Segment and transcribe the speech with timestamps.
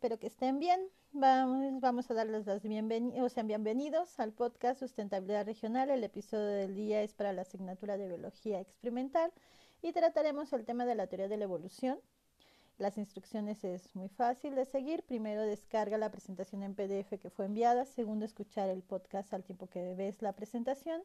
[0.00, 0.80] espero que estén bien.
[1.12, 5.90] Vamos, vamos a darles las bienvenidos, o sean bienvenidos al podcast Sustentabilidad Regional.
[5.90, 9.30] El episodio del día es para la asignatura de Biología Experimental
[9.82, 11.98] y trataremos el tema de la teoría de la evolución.
[12.78, 15.02] Las instrucciones es muy fácil de seguir.
[15.02, 17.84] Primero descarga la presentación en PDF que fue enviada.
[17.84, 21.02] Segundo, escuchar el podcast al tiempo que ves la presentación.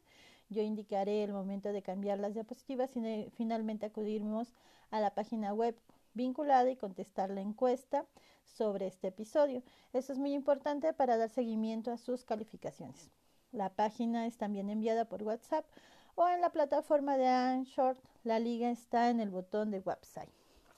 [0.48, 4.54] Yo indicaré el momento de cambiar las diapositivas y finalmente acudiremos
[4.90, 5.76] a la página web
[6.16, 8.06] vinculada y contestar la encuesta
[8.44, 9.62] sobre este episodio.
[9.92, 13.10] Eso es muy importante para dar seguimiento a sus calificaciones.
[13.52, 15.66] La página es también enviada por WhatsApp
[16.14, 17.96] o en la plataforma de Anchor.
[18.24, 20.30] La liga está en el botón de website.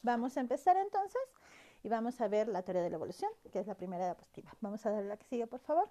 [0.02, 1.23] Vamos a empezar entonces
[1.83, 4.52] y vamos a ver la teoría de la evolución, que es la primera diapositiva.
[4.61, 5.89] Vamos a darle la que sigue, por favor.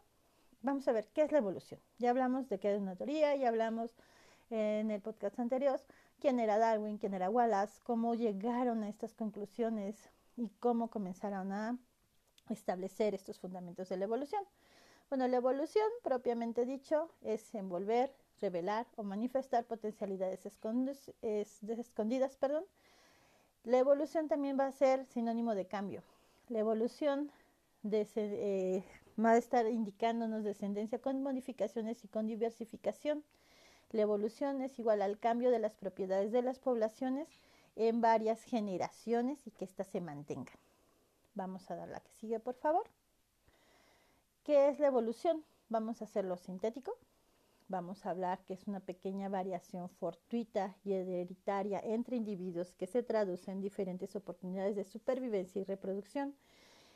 [0.62, 1.80] Vamos a ver qué es la evolución.
[1.98, 3.96] Ya hablamos de qué es una teoría, ya hablamos
[4.50, 5.80] en el podcast anterior
[6.20, 11.78] quién era Darwin, quién era Wallace, cómo llegaron a estas conclusiones y cómo comenzaron a
[12.50, 14.44] establecer estos fundamentos de la evolución.
[15.10, 22.36] Bueno, la evolución, propiamente dicho, es envolver, revelar o manifestar potencialidades escondidas.
[22.38, 22.66] Perdón.
[23.64, 26.04] La evolución también va a ser sinónimo de cambio.
[26.50, 27.32] La evolución
[27.92, 28.84] eh,
[29.18, 33.24] va a estar indicándonos descendencia con modificaciones y con diversificación.
[33.92, 37.28] La evolución es igual al cambio de las propiedades de las poblaciones
[37.76, 40.58] en varias generaciones y que éstas se mantengan.
[41.36, 42.90] Vamos a dar la que sigue, por favor.
[44.44, 45.46] ¿Qué es la evolución?
[45.70, 46.98] Vamos a hacerlo sintético.
[47.70, 53.04] Vamos a hablar que es una pequeña variación fortuita y hereditaria entre individuos que se
[53.04, 56.34] traduce en diferentes oportunidades de supervivencia y reproducción,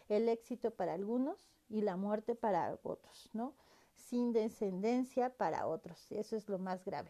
[0.07, 3.53] el éxito para algunos y la muerte para otros, ¿no?
[3.95, 6.11] Sin descendencia para otros.
[6.11, 7.09] Eso es lo más grave.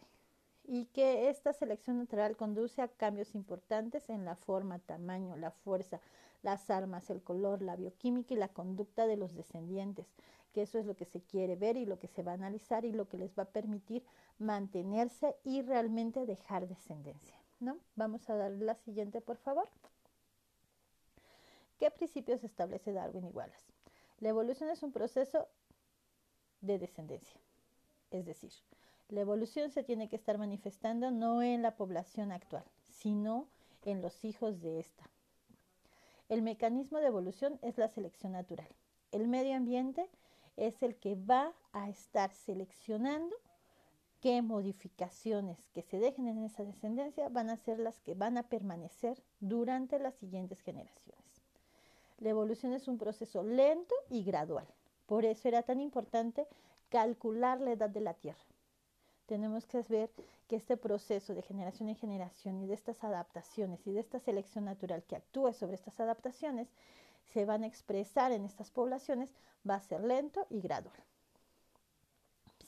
[0.64, 6.00] Y que esta selección natural conduce a cambios importantes en la forma, tamaño, la fuerza,
[6.42, 10.06] las armas, el color, la bioquímica y la conducta de los descendientes,
[10.52, 12.84] que eso es lo que se quiere ver y lo que se va a analizar
[12.84, 14.04] y lo que les va a permitir
[14.38, 17.36] mantenerse y realmente dejar descendencia.
[17.60, 17.78] ¿no?
[17.96, 19.68] Vamos a darle la siguiente, por favor.
[21.78, 23.72] ¿Qué principios establece Darwin y Wallace?
[24.18, 25.48] La evolución es un proceso
[26.62, 27.38] de descendencia.
[28.10, 28.52] Es decir,
[29.08, 33.46] la evolución se tiene que estar manifestando no en la población actual, sino
[33.84, 35.04] en los hijos de esta.
[36.28, 38.68] El mecanismo de evolución es la selección natural.
[39.10, 40.08] El medio ambiente
[40.56, 43.36] es el que va a estar seleccionando
[44.20, 48.44] qué modificaciones que se dejen en esa descendencia van a ser las que van a
[48.44, 51.42] permanecer durante las siguientes generaciones.
[52.18, 54.66] La evolución es un proceso lento y gradual.
[55.06, 56.46] Por eso era tan importante
[56.88, 58.44] calcular la edad de la Tierra.
[59.26, 60.10] Tenemos que ver
[60.48, 64.66] que este proceso de generación en generación y de estas adaptaciones y de esta selección
[64.66, 66.68] natural que actúa sobre estas adaptaciones
[67.32, 69.30] se van a expresar en estas poblaciones
[69.68, 70.96] va a ser lento y gradual.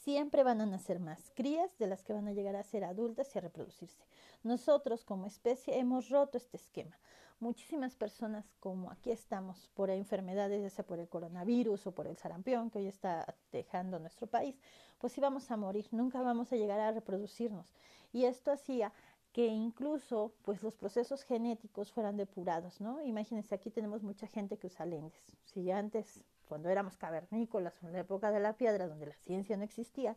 [0.05, 3.35] Siempre van a nacer más crías de las que van a llegar a ser adultas
[3.35, 4.05] y a reproducirse.
[4.43, 6.99] Nosotros como especie hemos roto este esquema.
[7.41, 12.17] Muchísimas personas como aquí estamos por enfermedades, ya sea por el coronavirus o por el
[12.17, 14.57] sarampión que hoy está dejando nuestro país,
[14.99, 17.75] pues íbamos a morir, nunca vamos a llegar a reproducirnos.
[18.13, 18.93] Y esto hacía
[19.33, 23.03] que incluso pues los procesos genéticos fueran depurados, ¿no?
[23.03, 25.37] Imagínense, aquí tenemos mucha gente que usa lentes.
[25.43, 29.65] Si antes cuando éramos cavernícolas en la época de la piedra, donde la ciencia no
[29.65, 30.17] existía,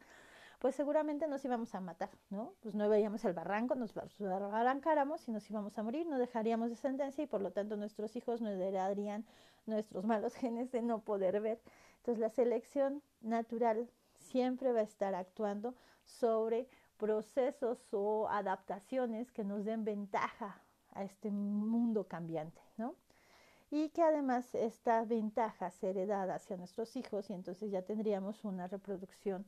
[0.59, 2.53] pues seguramente nos íbamos a matar, ¿no?
[2.61, 7.23] Pues no veíamos el barranco, nos arrancáramos y nos íbamos a morir, no dejaríamos descendencia
[7.23, 9.25] y por lo tanto nuestros hijos no heredarían
[9.65, 11.61] nuestros malos genes de no poder ver.
[11.97, 15.75] Entonces la selección natural siempre va a estar actuando
[16.05, 20.61] sobre procesos o adaptaciones que nos den ventaja
[20.93, 22.95] a este mundo cambiante, ¿no?
[23.69, 28.67] y que además esta ventaja se heredada hacia nuestros hijos y entonces ya tendríamos una
[28.67, 29.45] reproducción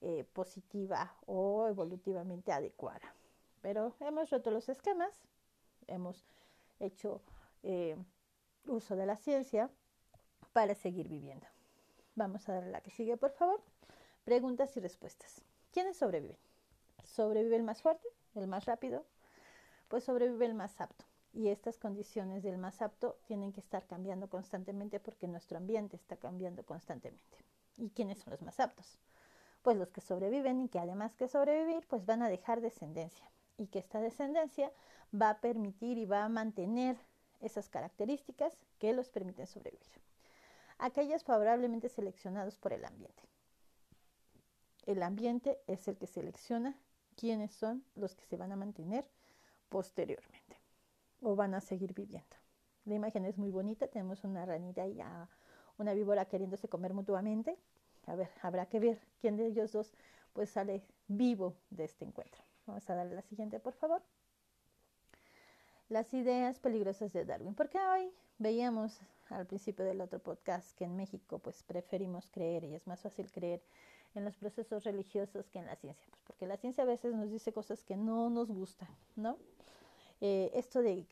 [0.00, 3.14] eh, positiva o evolutivamente adecuada.
[3.62, 5.12] Pero hemos roto los esquemas,
[5.86, 6.24] hemos
[6.78, 7.20] hecho
[7.62, 7.96] eh,
[8.66, 9.70] uso de la ciencia
[10.52, 11.46] para seguir viviendo.
[12.14, 13.60] Vamos a darle la que sigue, por favor.
[14.24, 15.42] Preguntas y respuestas.
[15.72, 16.38] ¿Quiénes sobreviven?
[17.04, 18.08] ¿Sobrevive el más fuerte?
[18.34, 19.04] ¿El más rápido?
[19.88, 24.28] Pues sobrevive el más apto y estas condiciones del más apto tienen que estar cambiando
[24.28, 27.38] constantemente porque nuestro ambiente está cambiando constantemente.
[27.76, 28.98] ¿Y quiénes son los más aptos?
[29.62, 33.66] Pues los que sobreviven y que además que sobrevivir, pues van a dejar descendencia y
[33.66, 34.72] que esta descendencia
[35.14, 36.96] va a permitir y va a mantener
[37.40, 40.00] esas características que los permiten sobrevivir.
[40.78, 43.22] Aquellos favorablemente seleccionados por el ambiente.
[44.86, 46.74] El ambiente es el que selecciona
[47.16, 49.06] quiénes son los que se van a mantener
[49.68, 50.56] posteriormente
[51.20, 52.36] o van a seguir viviendo.
[52.86, 54.98] La imagen es muy bonita, tenemos una ranita y
[55.76, 57.58] una víbora queriéndose comer mutuamente.
[58.10, 59.92] A ver, habrá que ver quién de ellos dos
[60.32, 62.42] pues sale vivo de este encuentro.
[62.66, 64.02] Vamos a darle la siguiente, por favor.
[65.88, 67.54] Las ideas peligrosas de Darwin.
[67.54, 68.98] Porque hoy veíamos
[69.28, 73.30] al principio del otro podcast que en México pues preferimos creer y es más fácil
[73.30, 73.62] creer
[74.16, 77.30] en los procesos religiosos que en la ciencia, pues porque la ciencia a veces nos
[77.30, 79.38] dice cosas que no nos gustan, ¿no?
[80.20, 81.06] Eh, esto de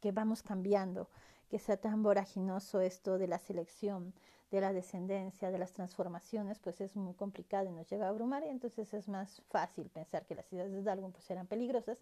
[0.00, 1.08] que vamos cambiando,
[1.50, 4.14] que sea tan voraginoso esto de la selección,
[4.52, 8.44] de la descendencia, de las transformaciones, pues es muy complicado y nos llega a abrumar
[8.44, 11.98] y entonces es más fácil pensar que las ideas de Darwin pues eran peligrosas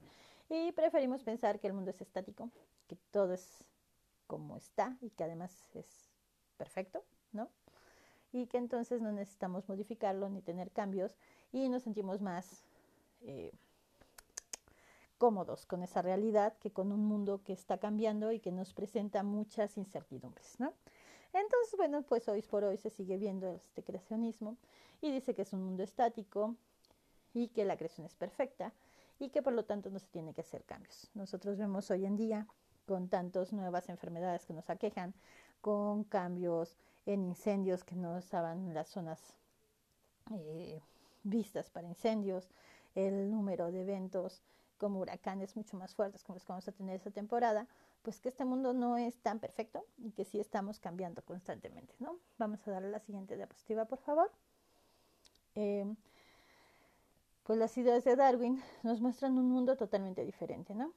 [0.48, 2.50] y preferimos pensar que el mundo es estático,
[2.88, 3.64] que todo es
[4.26, 6.10] como está y que además es
[6.56, 7.48] perfecto, ¿no?
[8.32, 11.16] Y que entonces no necesitamos modificarlo ni tener cambios
[11.52, 12.64] y nos sentimos más
[13.22, 13.52] eh,
[15.18, 19.22] cómodos con esa realidad que con un mundo que está cambiando y que nos presenta
[19.22, 20.74] muchas incertidumbres, ¿no?
[21.32, 24.56] Entonces, bueno, pues hoy por hoy se sigue viendo este creacionismo
[25.00, 26.56] y dice que es un mundo estático
[27.32, 28.72] y que la creación es perfecta
[29.18, 31.10] y que por lo tanto no se tiene que hacer cambios.
[31.14, 32.46] Nosotros vemos hoy en día
[32.86, 35.14] con tantas nuevas enfermedades que nos aquejan,
[35.60, 39.34] con cambios en incendios que no estaban las zonas
[40.32, 40.80] eh,
[41.22, 42.48] vistas para incendios,
[42.94, 44.42] el número de eventos
[44.80, 47.68] como huracanes mucho más fuertes como los que vamos a tener esta temporada,
[48.02, 52.16] pues que este mundo no es tan perfecto y que sí estamos cambiando constantemente, ¿no?
[52.38, 54.32] Vamos a darle la siguiente diapositiva, por favor.
[55.54, 55.84] Eh,
[57.44, 60.94] pues las ideas de Darwin nos muestran un mundo totalmente diferente, ¿no?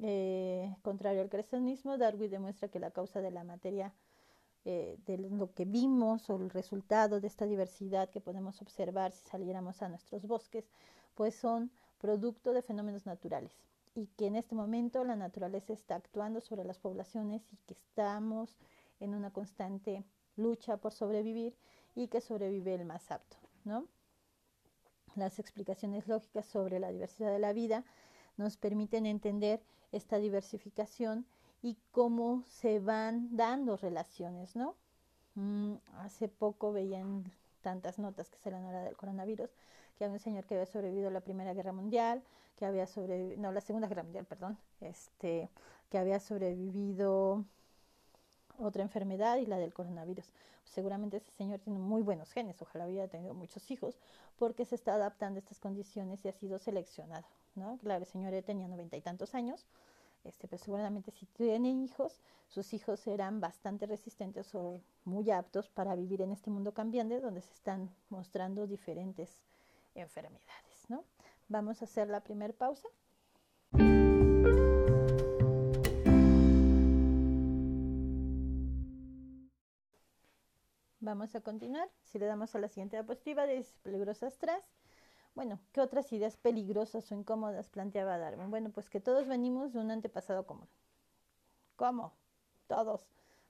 [0.00, 3.92] Eh, contrario al creacionismo, Darwin demuestra que la causa de la materia,
[4.64, 9.26] eh, de lo que vimos o el resultado de esta diversidad que podemos observar si
[9.28, 10.64] saliéramos a nuestros bosques,
[11.14, 13.52] pues son producto de fenómenos naturales
[13.94, 18.58] y que en este momento la naturaleza está actuando sobre las poblaciones y que estamos
[19.00, 20.04] en una constante
[20.36, 21.56] lucha por sobrevivir
[21.94, 23.86] y que sobrevive el más apto, ¿no?
[25.14, 27.84] Las explicaciones lógicas sobre la diversidad de la vida
[28.36, 31.26] nos permiten entender esta diversificación
[31.62, 34.76] y cómo se van dando relaciones, ¿no?
[35.36, 37.32] Mm, hace poco veían
[37.62, 39.50] tantas notas que se la hora del coronavirus,
[39.96, 42.22] que había un señor que había sobrevivido a la Primera Guerra Mundial,
[42.56, 45.50] que había sobrevivido, no, la Segunda Guerra Mundial, perdón, este,
[45.90, 47.44] que había sobrevivido
[48.58, 50.32] otra enfermedad y la del coronavirus.
[50.64, 53.98] Seguramente ese señor tiene muy buenos genes, ojalá hubiera tenido muchos hijos,
[54.38, 57.26] porque se está adaptando a estas condiciones y ha sido seleccionado.
[57.54, 57.78] ¿no?
[57.78, 59.66] Claro, el señor tenía noventa y tantos años,
[60.24, 65.94] este, pero seguramente si tiene hijos, sus hijos serán bastante resistentes o muy aptos para
[65.94, 69.42] vivir en este mundo cambiante donde se están mostrando diferentes
[69.96, 70.88] enfermedades.
[70.88, 71.04] ¿no?
[71.48, 72.88] Vamos a hacer la primera pausa.
[81.00, 81.88] Vamos a continuar.
[82.02, 84.56] Si le damos a la siguiente diapositiva, de peligrosas 3.
[85.36, 88.50] Bueno, ¿qué otras ideas peligrosas o incómodas planteaba Darwin?
[88.50, 90.66] Bueno, pues que todos venimos de un antepasado común.
[91.76, 92.14] ¿Cómo?
[92.66, 93.06] Todos.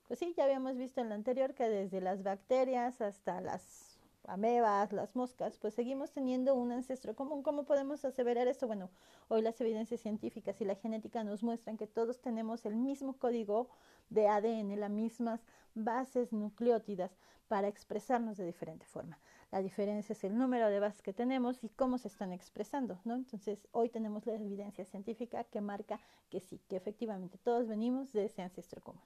[0.07, 3.86] Pues sí, ya habíamos visto en lo anterior que desde las bacterias hasta las
[4.27, 7.41] amebas, las moscas, pues seguimos teniendo un ancestro común.
[7.41, 8.67] ¿Cómo podemos aseverar esto?
[8.67, 8.89] Bueno,
[9.29, 13.69] hoy las evidencias científicas y la genética nos muestran que todos tenemos el mismo código
[14.09, 15.41] de ADN, las mismas
[15.73, 17.17] bases nucleótidas
[17.47, 19.17] para expresarnos de diferente forma.
[19.51, 23.15] La diferencia es el número de bases que tenemos y cómo se están expresando, ¿no?
[23.15, 28.25] Entonces, hoy tenemos la evidencia científica que marca que sí, que efectivamente todos venimos de
[28.25, 29.01] ese ancestro común.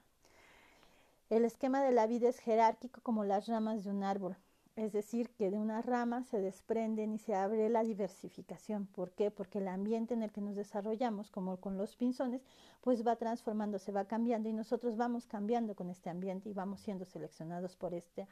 [1.30, 4.36] El esquema de la vida es jerárquico como las ramas de un árbol.
[4.74, 8.86] Es decir, que de una rama se desprenden y se abre la diversificación.
[8.86, 9.30] ¿Por qué?
[9.30, 12.42] Porque el ambiente en el que nos desarrollamos, como con los pinzones,
[12.80, 16.80] pues va transformando, se va cambiando y nosotros vamos cambiando con este ambiente y vamos
[16.80, 18.26] siendo seleccionados por esta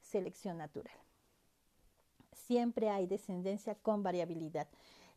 [0.00, 0.96] selección natural.
[2.32, 4.68] Siempre hay descendencia con variabilidad.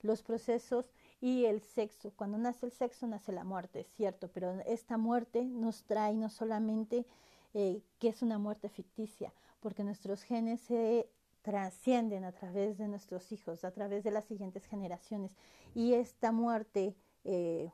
[0.02, 0.92] Los procesos
[1.22, 5.46] y el sexo, cuando nace el sexo nace la muerte, es cierto, pero esta muerte
[5.46, 7.06] nos trae no solamente
[7.54, 9.34] eh, que es una muerte ficticia,
[9.66, 11.10] porque nuestros genes se
[11.42, 15.36] trascienden a través de nuestros hijos, a través de las siguientes generaciones.
[15.74, 17.72] Y esta muerte eh,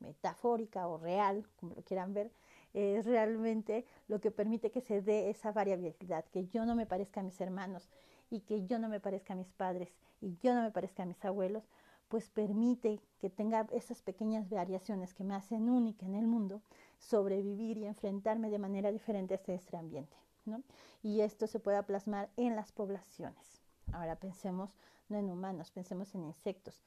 [0.00, 2.32] metafórica o real, como lo quieran ver,
[2.74, 7.20] es realmente lo que permite que se dé esa variabilidad, que yo no me parezca
[7.20, 7.88] a mis hermanos
[8.28, 11.06] y que yo no me parezca a mis padres y yo no me parezca a
[11.06, 11.62] mis abuelos,
[12.08, 16.62] pues permite que tenga esas pequeñas variaciones que me hacen única en el mundo,
[16.98, 20.16] sobrevivir y enfrentarme de manera diferente a este ambiente
[21.02, 23.62] y esto se pueda plasmar en las poblaciones.
[23.92, 24.70] Ahora pensemos
[25.08, 26.82] no en humanos, pensemos en insectos.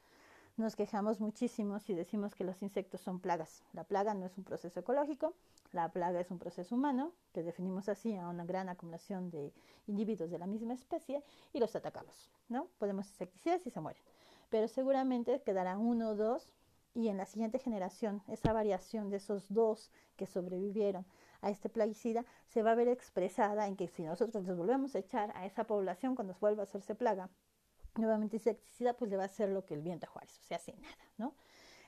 [0.58, 3.64] nos quejamos muchísimo si decimos que los insectos son plagas.
[3.74, 5.34] La plaga no es un proceso ecológico,
[5.74, 9.54] la plaga es un proceso humano, que definimos así a una gran acumulación de
[9.88, 12.68] individuos de la misma especie y los atacamos, ¿no?
[12.80, 14.02] Podemos insecticidas y se mueren.
[14.50, 16.54] Pero seguramente quedará uno o dos
[16.94, 21.06] y en la siguiente generación esa variación de esos dos que sobrevivieron
[21.42, 25.00] a este plaguicida se va a ver expresada en que si nosotros les volvemos a
[25.00, 27.30] echar a esa población cuando vuelva a hacerse plaga,
[27.96, 30.60] nuevamente insecticida, pues le va a hacer lo que el viento a Juárez, o sea,
[30.60, 31.34] sin nada, ¿no?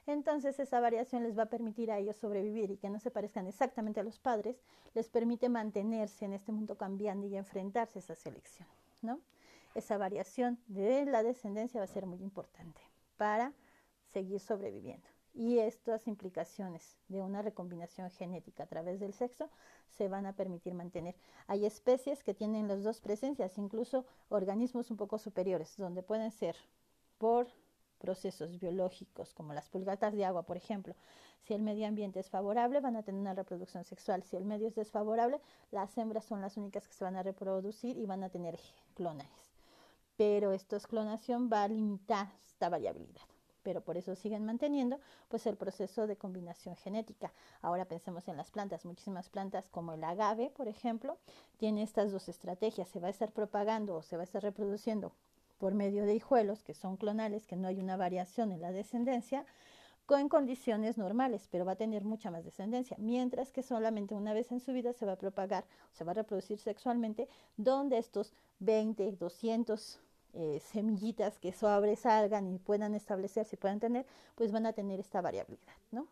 [0.05, 3.45] Entonces esa variación les va a permitir a ellos sobrevivir y que no se parezcan
[3.45, 4.63] exactamente a los padres,
[4.93, 8.67] les permite mantenerse en este mundo cambiante y enfrentarse a esa selección,
[9.01, 9.19] ¿no?
[9.75, 12.81] Esa variación de la descendencia va a ser muy importante
[13.17, 13.53] para
[14.13, 15.16] seguir sobreviviendo.
[15.37, 19.51] Y estas implicaciones de una recombinación genética a través del sexo
[19.87, 21.15] se van a permitir mantener.
[21.45, 26.55] Hay especies que tienen las dos presencias, incluso organismos un poco superiores, donde pueden ser
[27.19, 27.47] por
[27.99, 30.95] procesos biológicos, como las pulgatas de agua, por ejemplo.
[31.43, 34.23] Si el medio ambiente es favorable, van a tener una reproducción sexual.
[34.23, 35.39] Si el medio es desfavorable,
[35.69, 38.59] las hembras son las únicas que se van a reproducir y van a tener
[38.95, 39.29] clones.
[40.17, 43.36] Pero esta clonación va a limitar esta variabilidad
[43.67, 44.97] pero por eso siguen manteniendo
[45.27, 47.33] pues el proceso de combinación genética.
[47.61, 51.17] Ahora pensemos en las plantas, muchísimas plantas como el agave, por ejemplo,
[51.57, 55.11] tiene estas dos estrategias, se va a estar propagando o se va a estar reproduciendo
[55.57, 59.45] por medio de hijuelos que son clonales, que no hay una variación en la descendencia,
[60.05, 64.49] con condiciones normales, pero va a tener mucha más descendencia, mientras que solamente una vez
[64.53, 69.11] en su vida se va a propagar, se va a reproducir sexualmente, donde estos 20,
[69.11, 69.99] 200
[70.33, 74.05] eh, semillitas que sobresalgan y puedan establecerse y puedan tener,
[74.35, 76.07] pues van a tener esta variabilidad, ¿no?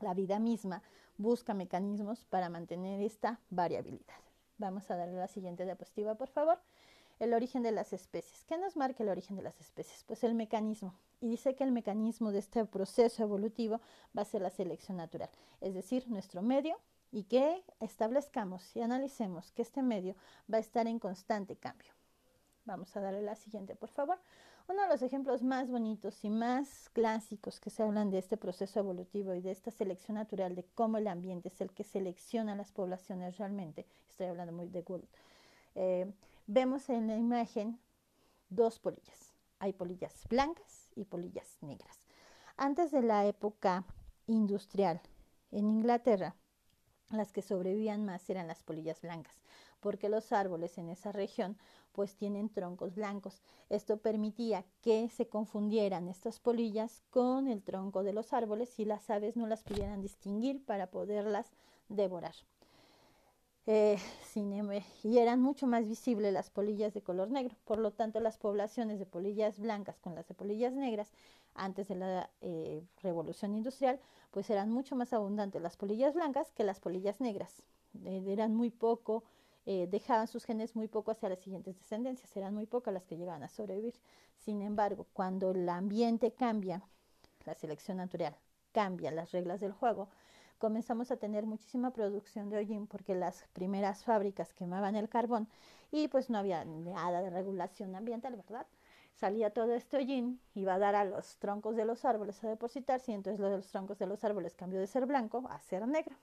[0.00, 0.82] La vida misma
[1.16, 4.14] busca mecanismos para mantener esta variabilidad.
[4.58, 6.58] Vamos a darle la siguiente diapositiva, por favor.
[7.18, 8.44] El origen de las especies.
[8.44, 10.04] ¿Qué nos marca el origen de las especies?
[10.04, 10.94] Pues el mecanismo.
[11.20, 13.80] Y dice que el mecanismo de este proceso evolutivo
[14.16, 15.30] va a ser la selección natural,
[15.60, 16.78] es decir, nuestro medio
[17.10, 20.14] y que establezcamos y analicemos que este medio
[20.52, 21.97] va a estar en constante cambio.
[22.68, 24.18] Vamos a darle la siguiente, por favor.
[24.68, 28.78] Uno de los ejemplos más bonitos y más clásicos que se hablan de este proceso
[28.78, 32.70] evolutivo y de esta selección natural, de cómo el ambiente es el que selecciona las
[32.70, 35.06] poblaciones realmente, estoy hablando muy de Gould,
[35.76, 36.12] eh,
[36.46, 37.78] vemos en la imagen
[38.50, 39.32] dos polillas.
[39.60, 42.04] Hay polillas blancas y polillas negras.
[42.58, 43.86] Antes de la época
[44.26, 45.00] industrial
[45.52, 46.34] en Inglaterra,
[47.08, 49.40] las que sobrevivían más eran las polillas blancas,
[49.80, 51.56] porque los árboles en esa región
[51.92, 53.42] pues tienen troncos blancos.
[53.68, 59.10] Esto permitía que se confundieran estas polillas con el tronco de los árboles y las
[59.10, 61.50] aves no las pudieran distinguir para poderlas
[61.88, 62.34] devorar.
[63.70, 63.98] Eh,
[65.02, 67.54] y eran mucho más visibles las polillas de color negro.
[67.66, 71.12] Por lo tanto, las poblaciones de polillas blancas con las de polillas negras
[71.54, 76.64] antes de la eh, revolución industrial, pues eran mucho más abundantes las polillas blancas que
[76.64, 77.62] las polillas negras.
[78.04, 79.24] Eh, eran muy poco
[79.70, 83.18] eh, dejaban sus genes muy poco hacia las siguientes descendencias, eran muy pocas las que
[83.18, 83.94] llegaban a sobrevivir.
[84.38, 86.82] Sin embargo, cuando el ambiente cambia,
[87.44, 88.34] la selección natural
[88.72, 90.08] cambia las reglas del juego,
[90.56, 95.50] comenzamos a tener muchísima producción de hollín porque las primeras fábricas quemaban el carbón
[95.90, 98.66] y pues no había nada de regulación ambiental, ¿verdad?
[99.12, 103.12] Salía todo este hollín, iba a dar a los troncos de los árboles a depositarse
[103.12, 106.16] y entonces los, los troncos de los árboles cambió de ser blanco a ser negro.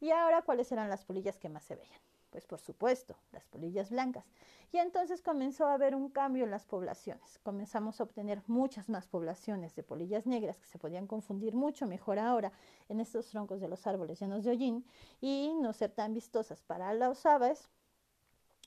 [0.00, 2.00] Y ahora, ¿cuáles eran las polillas que más se veían?
[2.30, 4.24] Pues por supuesto, las polillas blancas.
[4.72, 7.40] Y entonces comenzó a haber un cambio en las poblaciones.
[7.42, 12.20] Comenzamos a obtener muchas más poblaciones de polillas negras que se podían confundir mucho mejor
[12.20, 12.52] ahora
[12.88, 14.84] en estos troncos de los árboles llenos de hollín
[15.20, 17.68] y no ser tan vistosas para las aves.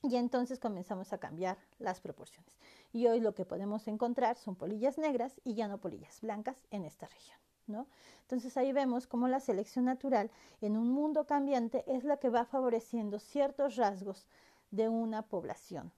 [0.02, 2.58] Y entonces comenzamos a cambiar las proporciones.
[2.92, 6.84] Y hoy lo que podemos encontrar son polillas negras y ya no polillas blancas en
[6.84, 7.43] esta región.
[7.66, 10.30] Entonces ahí vemos cómo la selección natural
[10.60, 14.26] en un mundo cambiante es la que va favoreciendo ciertos rasgos
[14.70, 15.92] de una población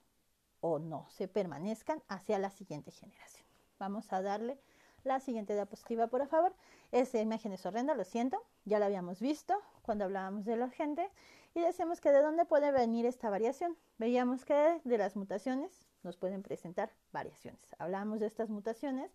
[0.61, 3.46] o no se permanezcan hacia la siguiente generación.
[3.78, 4.58] Vamos a darle
[5.04, 6.54] la siguiente diapositiva, por favor.
[6.92, 11.08] Esa imagen es horrenda, lo siento, ya la habíamos visto cuando hablábamos de la gente
[11.54, 13.76] y decíamos que de dónde puede venir esta variación.
[13.99, 17.75] Veíamos que de las mutaciones nos pueden presentar variaciones.
[17.78, 19.11] Hablábamos de estas mutaciones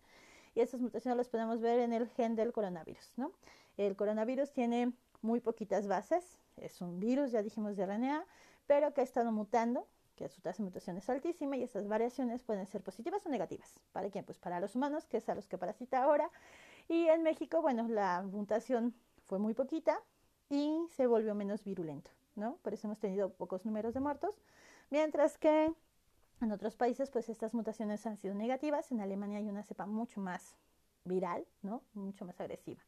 [0.54, 3.12] y estas mutaciones las podemos ver en el gen del coronavirus.
[3.16, 3.32] ¿no?
[3.76, 4.92] El coronavirus tiene
[5.22, 8.24] muy poquitas bases, es un virus, ya dijimos, de RNA,
[8.66, 12.42] pero que ha estado mutando, que su tasa de mutación es altísima y estas variaciones
[12.42, 13.74] pueden ser positivas o negativas.
[13.92, 14.24] ¿Para quién?
[14.24, 16.30] Pues para los humanos, que es a los que parasita ahora.
[16.88, 18.94] Y en México, bueno, la mutación
[19.26, 19.98] fue muy poquita
[20.50, 22.56] y se volvió menos virulento, ¿no?
[22.62, 24.34] Por eso hemos tenido pocos números de muertos,
[24.90, 25.72] mientras que
[26.42, 28.90] En otros países, pues estas mutaciones han sido negativas.
[28.90, 30.56] En Alemania hay una cepa mucho más
[31.04, 31.84] viral, ¿no?
[31.94, 32.82] Mucho más agresiva.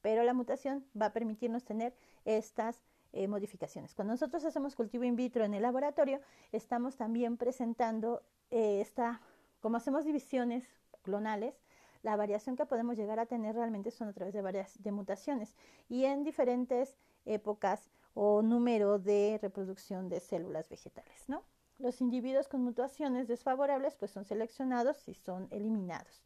[0.00, 3.94] Pero la mutación va a permitirnos tener estas eh, modificaciones.
[3.94, 6.22] Cuando nosotros hacemos cultivo in vitro en el laboratorio,
[6.52, 9.20] estamos también presentando eh, esta,
[9.60, 10.64] como hacemos divisiones
[11.02, 11.54] clonales,
[12.02, 15.54] la variación que podemos llegar a tener realmente son a través de varias de mutaciones
[15.90, 21.42] y en diferentes épocas o número de reproducción de células vegetales, ¿no?
[21.78, 26.22] Los individuos con mutaciones desfavorables pues son seleccionados y son eliminados.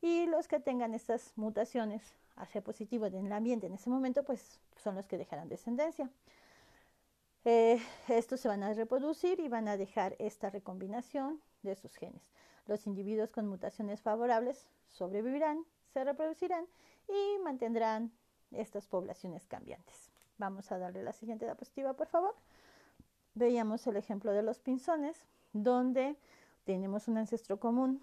[0.00, 2.02] Y los que tengan estas mutaciones
[2.36, 6.10] hacia positivo en el ambiente en ese momento pues son los que dejarán descendencia.
[7.44, 12.22] Eh, estos se van a reproducir y van a dejar esta recombinación de sus genes.
[12.66, 16.66] Los individuos con mutaciones favorables sobrevivirán, se reproducirán
[17.08, 18.12] y mantendrán
[18.50, 20.10] estas poblaciones cambiantes.
[20.38, 22.34] Vamos a darle la siguiente diapositiva, por favor.
[23.36, 26.16] Veíamos el ejemplo de los pinzones, donde
[26.64, 28.02] tenemos un ancestro común,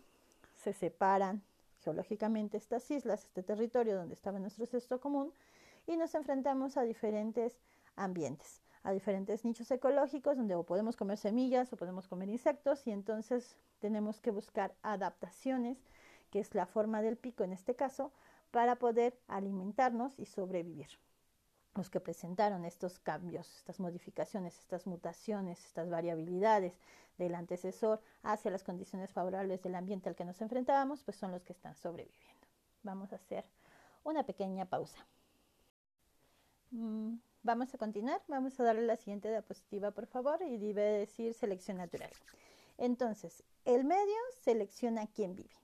[0.55, 1.41] se separan
[1.79, 5.33] geológicamente estas islas, este territorio donde estaba nuestro ancestro común,
[5.87, 7.57] y nos enfrentamos a diferentes
[7.95, 12.91] ambientes, a diferentes nichos ecológicos donde o podemos comer semillas o podemos comer insectos y
[12.91, 15.79] entonces tenemos que buscar adaptaciones,
[16.29, 18.11] que es la forma del pico en este caso,
[18.51, 20.89] para poder alimentarnos y sobrevivir
[21.75, 26.74] los que presentaron estos cambios, estas modificaciones, estas mutaciones, estas variabilidades
[27.18, 31.44] del antecesor hacia las condiciones favorables del ambiente al que nos enfrentábamos, pues son los
[31.44, 32.48] que están sobreviviendo.
[32.84, 33.46] Vamos a hacer
[34.03, 35.06] una pequeña pausa.
[36.72, 41.34] Mm, vamos a continuar, vamos a darle la siguiente diapositiva, por favor, y debe decir
[41.34, 42.12] selección natural.
[42.77, 45.56] Entonces, el medio selecciona quién vive.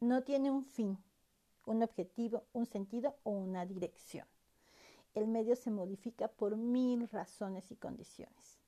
[0.00, 0.98] No tiene un fin,
[1.66, 4.26] un objetivo, un sentido o una dirección
[5.14, 8.58] el medio se modifica por mil razones y condiciones.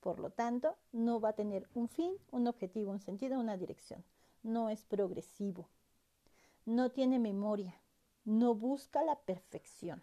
[0.00, 4.04] Por lo tanto, no va a tener un fin, un objetivo, un sentido, una dirección.
[4.42, 5.66] No es progresivo.
[6.64, 7.74] No tiene memoria.
[8.24, 10.02] No busca la perfección,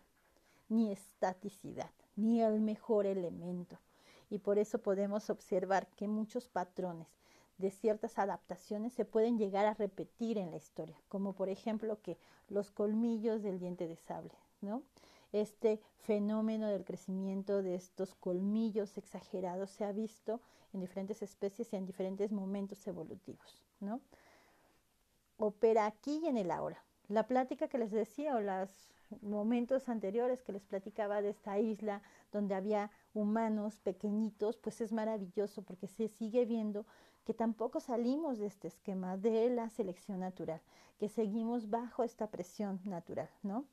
[0.69, 3.77] ni estaticidad, ni el mejor elemento.
[4.29, 7.07] Y por eso podemos observar que muchos patrones
[7.57, 12.17] de ciertas adaptaciones se pueden llegar a repetir en la historia, como por ejemplo que
[12.49, 14.83] los colmillos del diente de sable, ¿no?
[15.33, 20.39] Este fenómeno del crecimiento de estos colmillos exagerados se ha visto
[20.73, 23.99] en diferentes especies y en diferentes momentos evolutivos, ¿no?
[25.37, 26.83] Opera aquí y en el ahora.
[27.07, 32.03] La plática que les decía o los momentos anteriores que les platicaba de esta isla
[32.31, 36.85] donde había humanos pequeñitos, pues es maravilloso porque se sigue viendo
[37.25, 40.61] que tampoco salimos de este esquema de la selección natural,
[40.99, 43.65] que seguimos bajo esta presión natural, ¿no?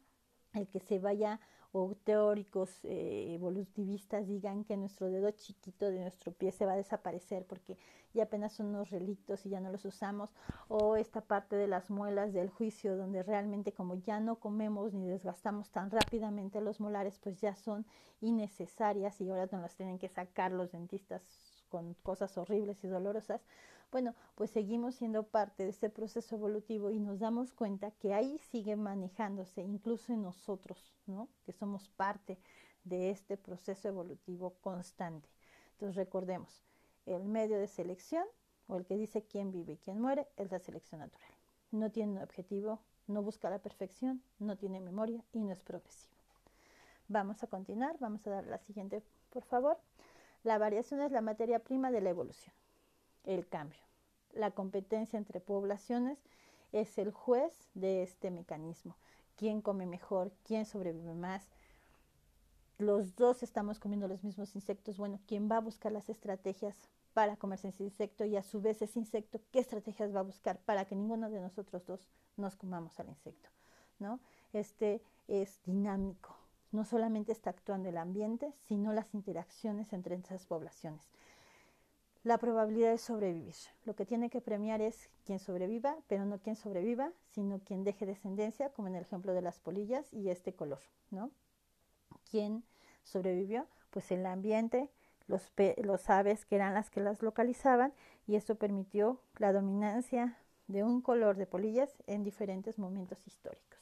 [0.52, 1.40] El que se vaya
[1.72, 6.76] o teóricos eh, evolutivistas digan que nuestro dedo chiquito de nuestro pie se va a
[6.76, 7.78] desaparecer porque
[8.12, 10.30] ya apenas son unos relictos y ya no los usamos,
[10.66, 15.06] o esta parte de las muelas del juicio donde realmente como ya no comemos ni
[15.06, 17.86] desgastamos tan rápidamente los molares, pues ya son
[18.20, 21.22] innecesarias y ahora nos las tienen que sacar los dentistas
[21.68, 23.40] con cosas horribles y dolorosas,
[23.90, 28.38] bueno, pues seguimos siendo parte de este proceso evolutivo y nos damos cuenta que ahí
[28.38, 31.28] sigue manejándose, incluso en nosotros, ¿no?
[31.44, 32.38] Que somos parte
[32.84, 35.28] de este proceso evolutivo constante.
[35.72, 36.62] Entonces recordemos,
[37.06, 38.24] el medio de selección
[38.68, 41.32] o el que dice quién vive y quién muere es la selección natural.
[41.72, 46.14] No tiene un objetivo, no busca la perfección, no tiene memoria y no es progresivo.
[47.08, 49.78] Vamos a continuar, vamos a dar la siguiente, por favor.
[50.44, 52.59] La variación es la materia prima de la evolución
[53.24, 53.80] el cambio.
[54.32, 56.18] La competencia entre poblaciones
[56.72, 58.96] es el juez de este mecanismo.
[59.36, 60.32] ¿Quién come mejor?
[60.44, 61.48] ¿Quién sobrevive más?
[62.78, 64.96] Los dos estamos comiendo los mismos insectos.
[64.98, 66.76] Bueno, ¿quién va a buscar las estrategias
[67.12, 68.24] para comerse ese insecto?
[68.24, 71.40] Y a su vez ese insecto, ¿qué estrategias va a buscar para que ninguno de
[71.40, 73.48] nosotros dos nos comamos al insecto?
[73.98, 74.20] ¿No?
[74.52, 76.36] Este es dinámico.
[76.72, 81.10] No solamente está actuando el ambiente, sino las interacciones entre esas poblaciones
[82.22, 83.54] la probabilidad de sobrevivir.
[83.84, 88.06] Lo que tiene que premiar es quien sobreviva, pero no quien sobreviva, sino quien deje
[88.06, 90.80] descendencia, como en el ejemplo de las polillas y este color,
[91.10, 91.30] ¿no?
[92.30, 92.62] ¿Quién
[93.04, 93.66] sobrevivió?
[93.90, 94.90] Pues el ambiente,
[95.26, 97.92] los, los aves que eran las que las localizaban
[98.26, 100.36] y esto permitió la dominancia
[100.68, 103.79] de un color de polillas en diferentes momentos históricos.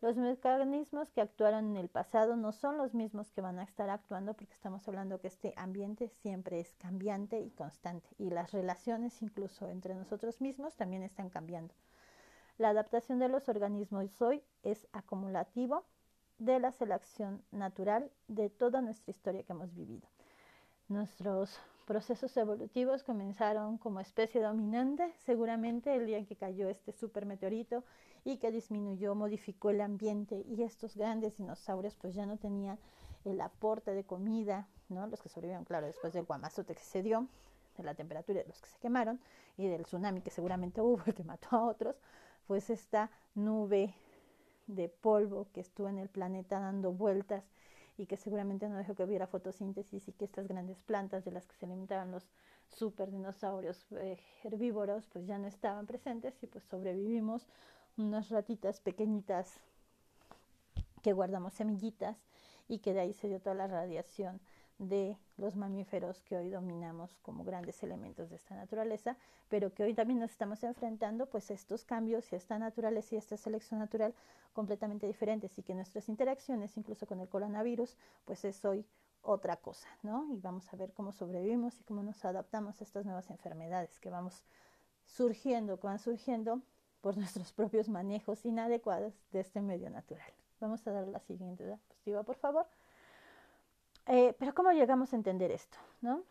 [0.00, 3.90] Los mecanismos que actuaron en el pasado no son los mismos que van a estar
[3.90, 9.20] actuando porque estamos hablando que este ambiente siempre es cambiante y constante y las relaciones
[9.20, 11.74] incluso entre nosotros mismos también están cambiando.
[12.56, 15.84] La adaptación de los organismos hoy es acumulativo
[16.38, 20.08] de la selección natural de toda nuestra historia que hemos vivido.
[20.88, 27.82] Nuestros procesos evolutivos comenzaron como especie dominante, seguramente el día en que cayó este supermeteorito
[28.22, 32.78] y que disminuyó, modificó el ambiente y estos grandes dinosaurios pues ya no tenían
[33.24, 35.08] el aporte de comida, ¿no?
[35.08, 37.26] Los que sobrevivieron, claro, después del guamazote que se dio,
[37.76, 39.18] de la temperatura de los que se quemaron
[39.56, 41.96] y del tsunami que seguramente hubo y que mató a otros,
[42.46, 43.92] pues esta nube
[44.68, 47.42] de polvo que estuvo en el planeta dando vueltas
[48.00, 51.46] y que seguramente no dejó que hubiera fotosíntesis y que estas grandes plantas de las
[51.46, 52.26] que se alimentaban los
[52.66, 57.46] super dinosaurios eh, herbívoros pues ya no estaban presentes y pues sobrevivimos
[57.98, 59.60] unas ratitas pequeñitas
[61.02, 62.16] que guardamos semillitas
[62.68, 64.40] y que de ahí se dio toda la radiación
[64.80, 69.14] de los mamíferos que hoy dominamos como grandes elementos de esta naturaleza,
[69.50, 73.36] pero que hoy también nos estamos enfrentando pues estos cambios y esta naturaleza y esta
[73.36, 74.14] selección natural
[74.54, 78.86] completamente diferentes y que nuestras interacciones incluso con el coronavirus pues es hoy
[79.22, 80.26] otra cosa, ¿no?
[80.32, 84.08] Y vamos a ver cómo sobrevivimos y cómo nos adaptamos a estas nuevas enfermedades que
[84.08, 84.44] vamos
[85.04, 86.62] surgiendo, que van surgiendo
[87.02, 90.32] por nuestros propios manejos inadecuados de este medio natural.
[90.58, 92.66] Vamos a dar la siguiente diapositiva, por favor.
[94.12, 95.78] Eh, pero ¿cómo llegamos a entender esto?
[96.00, 96.24] ¿no?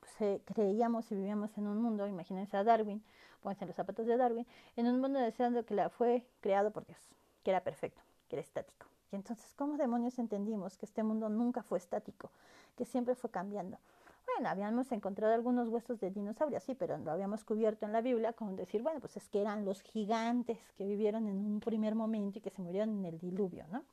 [0.00, 3.02] Pues, eh, creíamos y vivíamos en un mundo, imagínense a Darwin,
[3.42, 6.84] pónganse en los zapatos de Darwin, en un mundo deseando que la fue creado por
[6.84, 6.98] Dios,
[7.42, 8.84] que era perfecto, que era estático.
[9.10, 12.30] Y entonces, ¿cómo demonios entendimos que este mundo nunca fue estático,
[12.76, 13.78] que siempre fue cambiando?
[14.26, 18.34] Bueno, habíamos encontrado algunos huesos de dinosaurios, sí, pero lo habíamos cubierto en la Biblia
[18.34, 22.40] con decir, bueno, pues es que eran los gigantes que vivieron en un primer momento
[22.40, 23.84] y que se murieron en el diluvio, ¿no?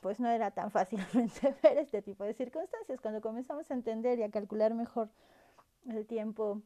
[0.00, 3.00] Pues no era tan fácilmente ver este tipo de circunstancias.
[3.00, 5.08] Cuando comenzamos a entender y a calcular mejor
[5.86, 6.60] el tiempo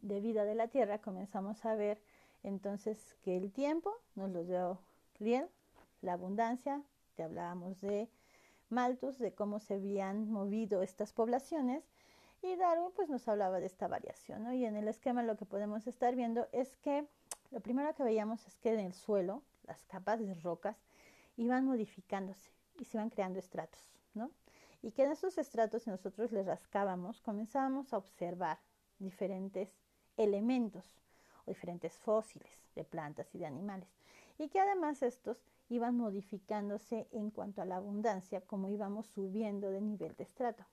[0.00, 2.00] de vida de la Tierra, comenzamos a ver
[2.42, 4.78] entonces que el tiempo nos lo dio
[5.18, 5.48] bien,
[6.00, 6.82] la abundancia,
[7.14, 8.08] te hablábamos de
[8.68, 11.84] Malthus, de cómo se habían movido estas poblaciones,
[12.42, 14.52] y Darwin pues nos hablaba de esta variación.
[14.52, 17.06] Y en el esquema lo que podemos estar viendo es que
[17.52, 20.76] lo primero que veíamos es que en el suelo, las capas de rocas,
[21.36, 23.80] iban modificándose y se iban creando estratos,
[24.14, 24.30] ¿no?
[24.82, 28.58] Y que en esos estratos, si nosotros les rascábamos, comenzábamos a observar
[28.98, 29.70] diferentes
[30.16, 31.00] elementos
[31.46, 33.88] o diferentes fósiles de plantas y de animales.
[34.38, 39.80] Y que además estos iban modificándose en cuanto a la abundancia, como íbamos subiendo de
[39.80, 40.66] nivel de estrato.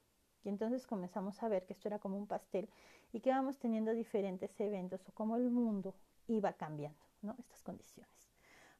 [0.43, 2.69] Y entonces comenzamos a ver que esto era como un pastel
[3.11, 5.95] y que íbamos teniendo diferentes eventos o como el mundo
[6.27, 7.35] iba cambiando, ¿no?
[7.39, 8.18] Estas condiciones.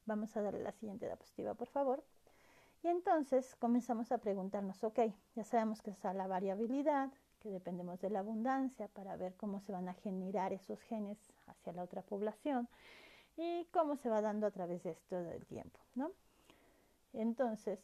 [0.10, 2.04] Vamos a darle la siguiente diapositiva, por favor.
[2.82, 5.02] Y entonces comenzamos a preguntarnos, ok,
[5.36, 9.72] ya sabemos que está la variabilidad, que dependemos de la abundancia para ver cómo se
[9.72, 12.68] van a generar esos genes hacia la otra población
[13.38, 16.12] y cómo se va dando a través de esto del tiempo, ¿no?
[17.14, 17.80] Entonces,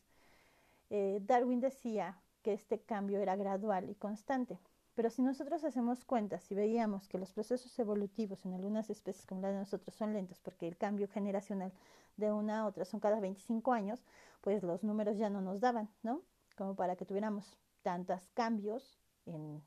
[0.89, 4.57] eh, Darwin decía que este cambio era gradual y constante,
[4.95, 9.41] pero si nosotros hacemos cuentas si veíamos que los procesos evolutivos en algunas especies como
[9.41, 11.73] la de nosotros son lentos porque el cambio generacional
[12.17, 14.06] de una a otra son cada 25 años,
[14.41, 16.21] pues los números ya no nos daban, ¿no?
[16.58, 19.62] Como para que tuviéramos tantos cambios en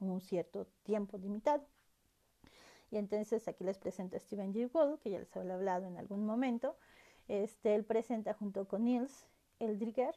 [0.00, 1.64] un cierto tiempo limitado.
[2.90, 5.96] Y entonces aquí les presento a Stephen Jay Gould, que ya les había hablado en
[5.96, 6.76] algún momento.
[7.28, 9.26] Este, él presenta junto con Niels
[9.58, 10.14] Eldriger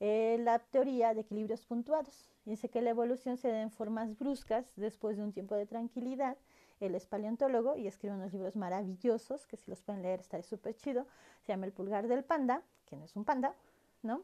[0.00, 2.30] eh, la teoría de equilibrios puntuados.
[2.44, 6.36] Dice que la evolución se da en formas bruscas después de un tiempo de tranquilidad.
[6.80, 10.76] Él es paleontólogo y escribe unos libros maravillosos que si los pueden leer está súper
[10.76, 11.06] chido.
[11.42, 13.54] Se llama El pulgar del panda, que no es un panda,
[14.02, 14.22] ¿no?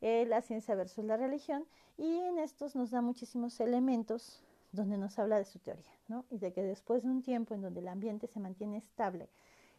[0.00, 1.64] Eh, la ciencia versus la religión.
[1.98, 6.24] Y en estos nos da muchísimos elementos donde nos habla de su teoría, ¿no?
[6.30, 9.28] Y de que después de un tiempo en donde el ambiente se mantiene estable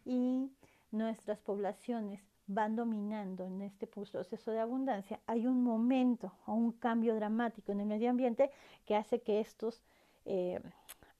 [0.04, 0.50] y
[0.92, 7.14] nuestras poblaciones van dominando en este proceso de abundancia, hay un momento o un cambio
[7.14, 8.50] dramático en el medio ambiente
[8.84, 9.82] que hace que estos
[10.26, 10.60] eh,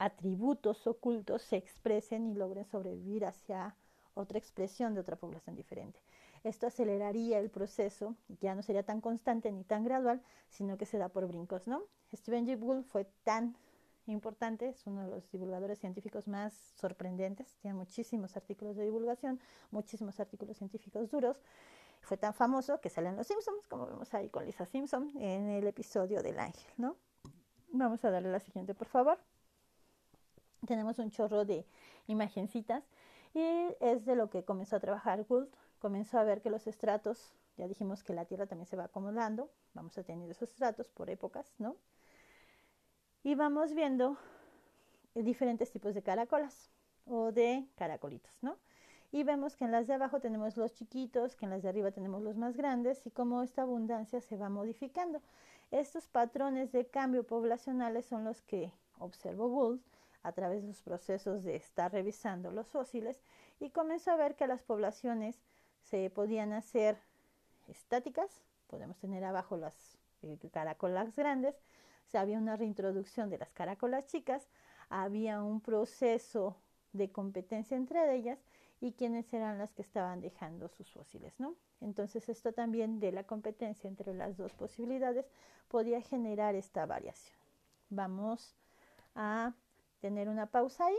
[0.05, 3.75] atributos ocultos se expresen y logren sobrevivir hacia
[4.13, 5.99] otra expresión de otra población diferente.
[6.45, 10.99] Esto aceleraría el proceso, ya no sería tan constante ni tan gradual, sino que se
[10.99, 11.85] da por brincos, ¿no?
[12.15, 13.57] Stephen Jay Gould fue tan
[14.07, 19.41] importante, es uno de los divulgadores científicos más sorprendentes, tiene muchísimos artículos de divulgación,
[19.71, 21.41] muchísimos artículos científicos duros.
[22.03, 25.67] Fue tan famoso que salen los Simpsons, como vemos ahí con Lisa Simpson en el
[25.67, 26.97] episodio del ángel, ¿no?
[27.73, 29.19] Vamos a darle la siguiente, por favor.
[30.67, 31.67] Tenemos un chorro de
[32.07, 32.85] imagencitas
[33.35, 35.49] y es de lo que comenzó a trabajar Gould.
[35.79, 39.51] Comenzó a ver que los estratos, ya dijimos que la Tierra también se va acomodando,
[39.75, 41.77] vamos a tener esos estratos por épocas, ¿no?
[43.25, 44.19] y vamos viendo
[45.15, 46.71] diferentes tipos de caracolas
[47.07, 48.59] o de caracolitos, ¿no?
[49.13, 51.91] y vemos que en las de abajo tenemos los chiquitos, que en las de arriba
[51.91, 55.23] tenemos los más grandes y cómo esta abundancia se va modificando.
[55.71, 59.81] Estos patrones de cambio poblacionales son los que observó Gould
[60.25, 63.23] a través de sus procesos de estar revisando los fósiles
[63.61, 65.41] y comenzó a ver que las poblaciones
[65.83, 66.99] se podían hacer
[67.69, 71.55] estáticas, podemos tener abajo las eh, caracolas grandes,
[72.07, 74.49] se había una reintroducción de las caracolas chicas,
[74.89, 76.57] había un proceso
[76.93, 78.39] de competencia entre ellas
[78.81, 81.55] y quiénes eran las que estaban dejando sus fósiles, ¿no?
[81.81, 85.27] Entonces esto también de la competencia entre las dos posibilidades
[85.69, 87.37] podía generar esta variación.
[87.91, 88.55] Vamos
[89.15, 89.53] a
[90.05, 90.99] tener una pausa ahí.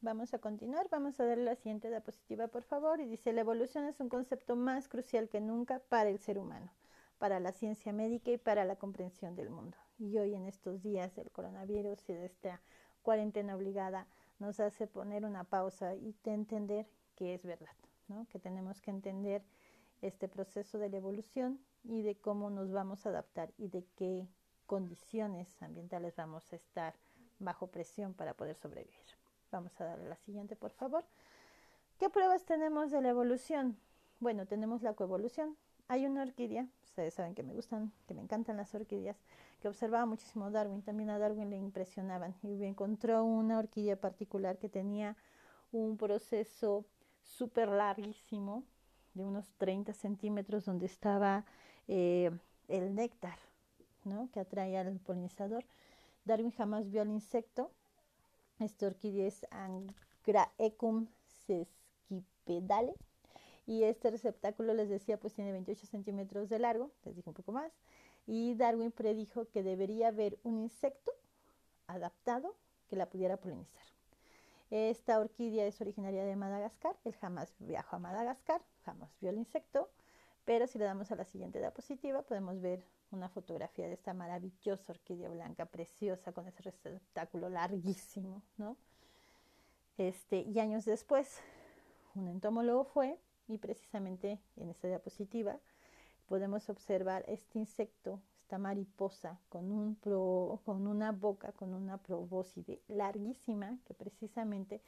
[0.00, 3.84] Vamos a continuar, vamos a darle la siguiente diapositiva por favor y dice la evolución
[3.84, 6.72] es un concepto más crucial que nunca para el ser humano,
[7.18, 9.76] para la ciencia médica y para la comprensión del mundo.
[9.98, 12.62] Y hoy en estos días del coronavirus y de esta
[13.02, 14.06] cuarentena obligada
[14.38, 17.76] nos hace poner una pausa y entender que es verdad,
[18.08, 18.26] ¿no?
[18.30, 19.42] que tenemos que entender
[20.02, 24.28] este proceso de la evolución y de cómo nos vamos a adaptar y de qué
[24.66, 26.94] condiciones ambientales vamos a estar
[27.38, 29.06] bajo presión para poder sobrevivir.
[29.50, 31.04] Vamos a darle la siguiente, por favor.
[31.98, 33.78] ¿Qué pruebas tenemos de la evolución?
[34.20, 35.56] Bueno, tenemos la coevolución.
[35.88, 39.16] Hay una orquídea, ustedes saben que me gustan, que me encantan las orquídeas,
[39.60, 40.82] que observaba muchísimo Darwin.
[40.82, 45.16] También a Darwin le impresionaban y encontró una orquídea particular que tenía
[45.72, 46.84] un proceso
[47.22, 48.64] súper larguísimo,
[49.14, 51.44] de unos 30 centímetros, donde estaba
[51.86, 52.30] eh,
[52.68, 53.38] el néctar,
[54.04, 54.28] ¿no?
[54.32, 55.64] que atrae al polinizador.
[56.24, 57.70] Darwin jamás vio al insecto,
[58.60, 61.06] esta orquídea es Angraecum
[61.46, 62.94] sesquipedale.
[63.66, 67.52] Y este receptáculo, les decía, pues tiene 28 centímetros de largo, les dije un poco
[67.52, 67.70] más.
[68.26, 71.12] Y Darwin predijo que debería haber un insecto
[71.86, 72.54] adaptado
[72.88, 73.84] que la pudiera polinizar.
[74.70, 76.96] Esta orquídea es originaria de Madagascar.
[77.04, 79.90] Él jamás viajó a Madagascar, jamás vio el insecto.
[80.44, 84.92] Pero si le damos a la siguiente diapositiva, podemos ver una fotografía de esta maravillosa
[84.92, 88.76] orquídea blanca, preciosa, con ese receptáculo larguísimo, ¿no?
[89.96, 91.40] Este, y años después,
[92.14, 95.58] un entomólogo fue, y precisamente en esta diapositiva
[96.28, 103.76] podemos observar este insecto, esta mariposa, con, un con una boca, con una probóscide larguísima,
[103.84, 104.80] que precisamente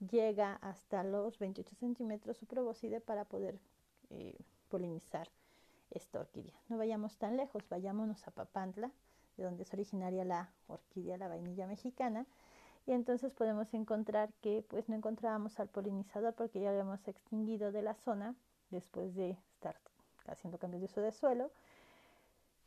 [0.00, 3.60] llega hasta los 28 centímetros su probóscide para poder
[4.10, 4.36] eh,
[4.68, 5.28] polinizar
[5.92, 6.58] esta orquídea.
[6.68, 8.90] No vayamos tan lejos, vayámonos a Papantla,
[9.36, 12.26] de donde es originaria la orquídea, la vainilla mexicana,
[12.84, 17.70] y entonces podemos encontrar que pues no encontrábamos al polinizador porque ya lo hemos extinguido
[17.70, 18.34] de la zona
[18.70, 19.76] después de estar
[20.26, 21.52] haciendo cambios de uso de suelo,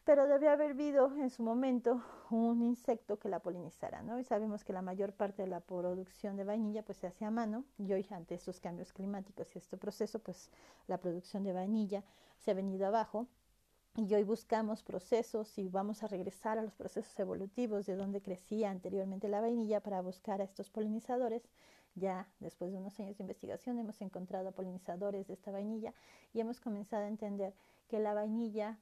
[0.08, 4.18] pero debe haber habido en su momento un insecto que la polinizara, ¿no?
[4.20, 7.30] Y sabemos que la mayor parte de la producción de vainilla pues se hace a
[7.30, 10.50] mano y hoy ante estos cambios climáticos y este proceso pues
[10.88, 12.06] la producción de vainilla
[12.38, 13.28] se ha venido abajo
[13.98, 18.72] y hoy buscamos procesos y vamos a regresar a los procesos evolutivos de donde crecía
[18.72, 21.50] anteriormente la vainilla para buscar a estos polinizadores.
[21.96, 25.94] Ya después de unos años de investigación hemos encontrado polinizadores de esta vainilla
[26.32, 27.54] y hemos comenzado a entender
[27.90, 28.80] que la vainilla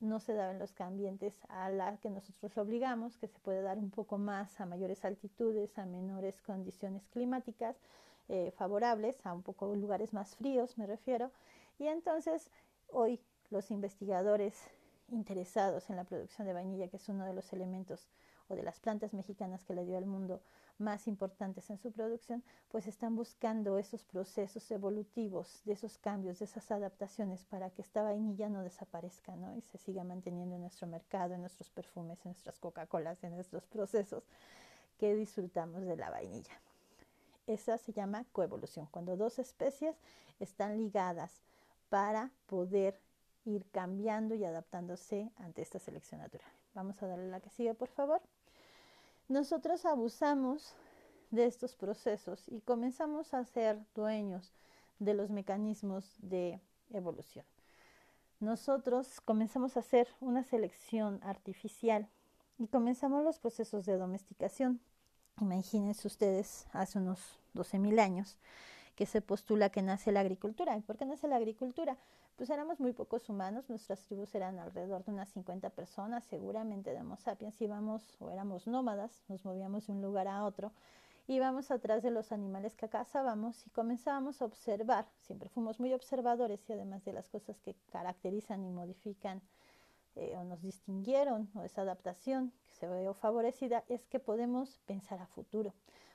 [0.00, 3.78] no se da en los ambientes a la que nosotros obligamos, que se puede dar
[3.78, 7.76] un poco más a mayores altitudes, a menores condiciones climáticas
[8.28, 11.30] eh, favorables, a un poco lugares más fríos me refiero.
[11.78, 12.50] Y entonces
[12.88, 14.54] hoy los investigadores
[15.08, 18.08] interesados en la producción de vainilla, que es uno de los elementos
[18.48, 20.40] o de las plantas mexicanas que le dio al mundo
[20.80, 26.46] más importantes en su producción, pues están buscando esos procesos evolutivos, de esos cambios, de
[26.46, 29.56] esas adaptaciones para que esta vainilla no desaparezca, ¿no?
[29.56, 33.66] Y se siga manteniendo en nuestro mercado, en nuestros perfumes, en nuestras Coca-Colas, en nuestros
[33.66, 34.24] procesos
[34.98, 36.60] que disfrutamos de la vainilla.
[37.46, 39.96] Esa se llama coevolución, cuando dos especies
[40.38, 41.42] están ligadas
[41.88, 43.00] para poder
[43.44, 46.50] ir cambiando y adaptándose ante esta selección natural.
[46.74, 48.20] Vamos a darle la que sigue, por favor.
[49.30, 50.74] Nosotros abusamos
[51.30, 54.52] de estos procesos y comenzamos a ser dueños
[54.98, 56.60] de los mecanismos de
[56.92, 57.46] evolución.
[58.40, 62.08] Nosotros comenzamos a hacer una selección artificial
[62.58, 64.80] y comenzamos los procesos de domesticación.
[65.40, 67.20] Imagínense ustedes hace unos
[67.54, 68.36] 12.000 años
[68.96, 70.76] que se postula que nace la agricultura.
[70.76, 71.96] ¿Y por qué nace la agricultura?
[72.40, 77.02] Pues éramos muy pocos humanos, nuestras tribus eran alrededor de unas 50 personas, seguramente de
[77.02, 80.72] Homo sapiens íbamos o éramos nómadas, nos movíamos de un lugar a otro,
[81.26, 86.66] íbamos atrás de los animales que cazábamos y comenzábamos a observar, siempre fuimos muy observadores
[86.66, 89.42] y además de las cosas que caracterizan y modifican
[90.16, 95.20] eh, o nos distinguieron o esa adaptación que se veo favorecida es que podemos pensar
[95.20, 95.74] a futuro,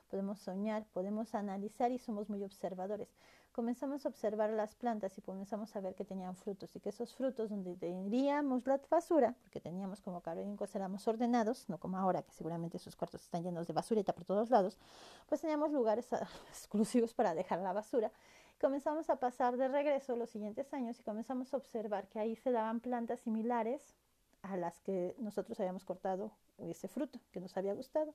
[0.09, 3.09] podemos soñar, podemos analizar y somos muy observadores.
[3.55, 7.15] Comenzamos a observar las plantas y comenzamos a ver que tenían frutos y que esos
[7.15, 12.33] frutos donde tendríamos la basura, porque teníamos como carolinco éramos ordenados, no como ahora que
[12.33, 14.77] seguramente sus cuartos están llenos de basurita por todos lados,
[15.25, 16.09] pues teníamos lugares
[16.49, 18.11] exclusivos para dejar la basura
[18.59, 22.51] comenzamos a pasar de regreso los siguientes años y comenzamos a observar que ahí se
[22.51, 23.95] daban plantas similares
[24.41, 28.13] a las que nosotros habíamos cortado ese fruto que nos había gustado.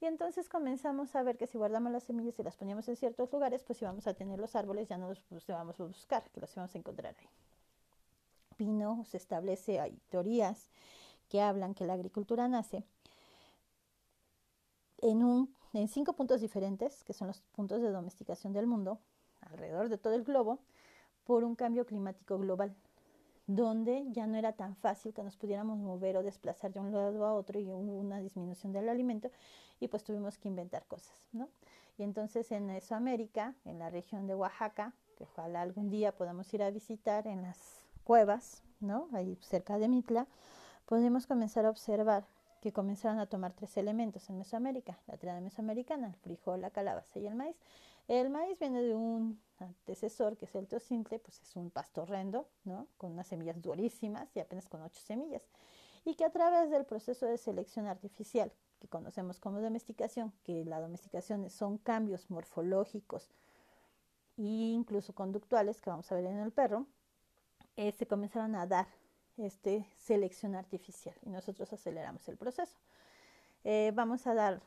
[0.00, 3.32] Y entonces comenzamos a ver que si guardamos las semillas y las poníamos en ciertos
[3.32, 6.40] lugares, pues íbamos a tener los árboles, ya no los pues, íbamos a buscar, que
[6.40, 7.28] los íbamos a encontrar ahí.
[8.56, 10.70] Pino se establece, hay teorías
[11.28, 12.84] que hablan que la agricultura nace
[14.98, 19.00] en, un, en cinco puntos diferentes, que son los puntos de domesticación del mundo,
[19.40, 20.60] alrededor de todo el globo
[21.24, 22.74] por un cambio climático global,
[23.48, 27.24] donde ya no era tan fácil que nos pudiéramos mover o desplazar de un lado
[27.24, 29.30] a otro y hubo una disminución del alimento
[29.80, 31.48] y pues tuvimos que inventar cosas, ¿no?
[31.96, 36.62] Y entonces en Mesoamérica, en la región de Oaxaca, que ojalá algún día podamos ir
[36.62, 39.08] a visitar en las cuevas, ¿no?
[39.14, 40.26] Ahí cerca de Mitla,
[40.84, 42.26] podemos comenzar a observar
[42.60, 47.18] que comenzaron a tomar tres elementos en Mesoamérica, la triada mesoamericana, el frijol, la calabaza
[47.18, 47.56] y el maíz,
[48.08, 52.48] el maíz viene de un antecesor que es el teocintle, pues es un pasto horrendo,
[52.64, 52.88] ¿no?
[52.96, 55.42] Con unas semillas durísimas y apenas con ocho semillas.
[56.04, 60.80] Y que a través del proceso de selección artificial, que conocemos como domesticación, que la
[60.80, 63.28] domesticación son cambios morfológicos
[64.38, 66.86] e incluso conductuales que vamos a ver en el perro,
[67.76, 68.86] eh, se comenzaron a dar
[69.36, 72.76] este selección artificial y nosotros aceleramos el proceso.
[73.64, 74.60] Eh, vamos a dar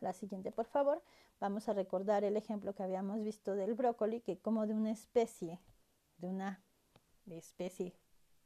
[0.00, 1.02] la siguiente, por favor.
[1.40, 5.58] Vamos a recordar el ejemplo que habíamos visto del brócoli, que como de una especie,
[6.18, 6.62] de una
[7.30, 7.94] especie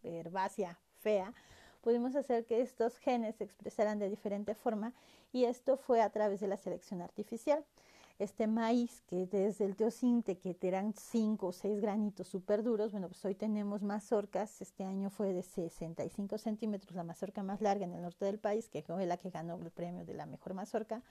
[0.05, 1.35] herbácea fea,
[1.81, 4.95] pudimos hacer que estos genes se expresaran de diferente forma
[5.33, 7.65] y esto fue a través de la selección artificial.
[8.21, 13.09] Este maíz que desde el teocinte, que eran 5 o 6 granitos súper duros, bueno,
[13.09, 17.95] pues hoy tenemos mazorcas, este año fue de 65 centímetros, la mazorca más larga en
[17.95, 21.03] el norte del país, que fue la que ganó el premio de la mejor mazorca,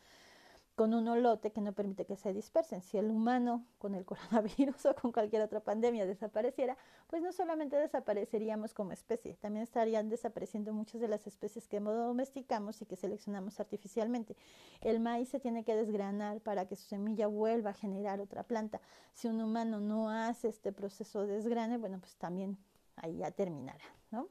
[0.75, 2.81] con un olote que no permite que se dispersen.
[2.81, 7.75] Si el humano con el coronavirus o con cualquier otra pandemia desapareciera, pues no solamente
[7.75, 13.59] desapareceríamos como especie, también estarían desapareciendo muchas de las especies que domesticamos y que seleccionamos
[13.59, 14.35] artificialmente.
[14.81, 18.81] El maíz se tiene que desgranar para que su semilla vuelva a generar otra planta.
[19.13, 22.57] Si un humano no hace este proceso de desgrane, bueno, pues también
[22.95, 24.29] ahí ya terminará, ¿no?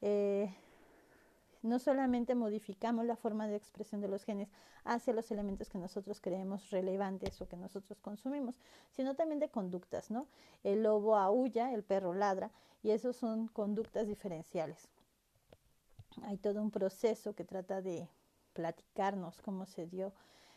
[0.00, 0.54] Eh,
[1.66, 4.48] no solamente modificamos la forma de expresión de los genes
[4.84, 8.54] hacia los elementos que nosotros creemos relevantes o que nosotros consumimos,
[8.92, 10.26] sino también de conductas, ¿no?
[10.64, 12.50] El lobo aúlla, el perro ladra,
[12.82, 14.88] y esos son conductas diferenciales.
[16.22, 18.08] Hay todo un proceso que trata de
[18.52, 20.12] platicarnos cómo se dio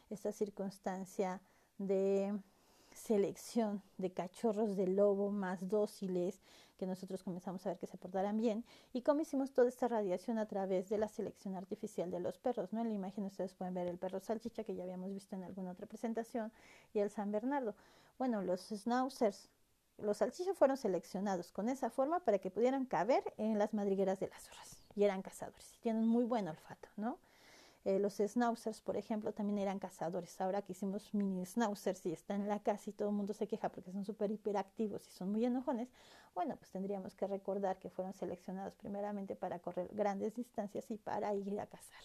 [0.10, 1.42] esta circunstancia
[1.78, 2.40] de
[2.94, 6.40] selección de cachorros de lobo más dóciles
[6.80, 10.40] que nosotros comenzamos a ver que se portaran bien y cómo hicimos toda esta radiación
[10.40, 12.82] a través de la selección artificial de los perros, ¿no?
[12.82, 15.72] En la imagen ustedes pueden ver el perro salchicha que ya habíamos visto en alguna
[15.72, 16.52] otra presentación
[16.94, 17.76] y el San Bernardo.
[18.18, 19.50] Bueno, los schnauzers,
[19.98, 24.30] los salchichas fueron seleccionados con esa forma para que pudieran caber en las madrigueras de
[24.30, 27.20] las zorras y eran cazadores, tienen muy buen olfato, ¿no?
[27.86, 30.40] Eh, los schnauzers, por ejemplo, también eran cazadores.
[30.42, 33.48] Ahora que hicimos mini schnauzers y están en la casa y todo el mundo se
[33.48, 35.90] queja porque son súper hiperactivos y son muy enojones,
[36.36, 41.34] bueno, pues tendríamos que recordar que fueron seleccionados primeramente para correr grandes distancias y para
[41.34, 42.04] ir a cazar.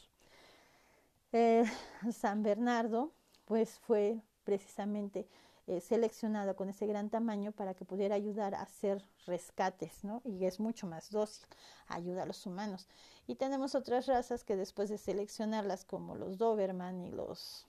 [1.32, 1.64] Eh,
[2.12, 3.12] San Bernardo,
[3.44, 5.26] pues fue precisamente
[5.66, 10.20] eh, seleccionado con ese gran tamaño para que pudiera ayudar a hacer rescates, ¿no?
[10.24, 11.46] Y es mucho más dócil,
[11.88, 12.86] ayuda a los humanos.
[13.26, 17.66] Y tenemos otras razas que después de seleccionarlas, como los Doberman y los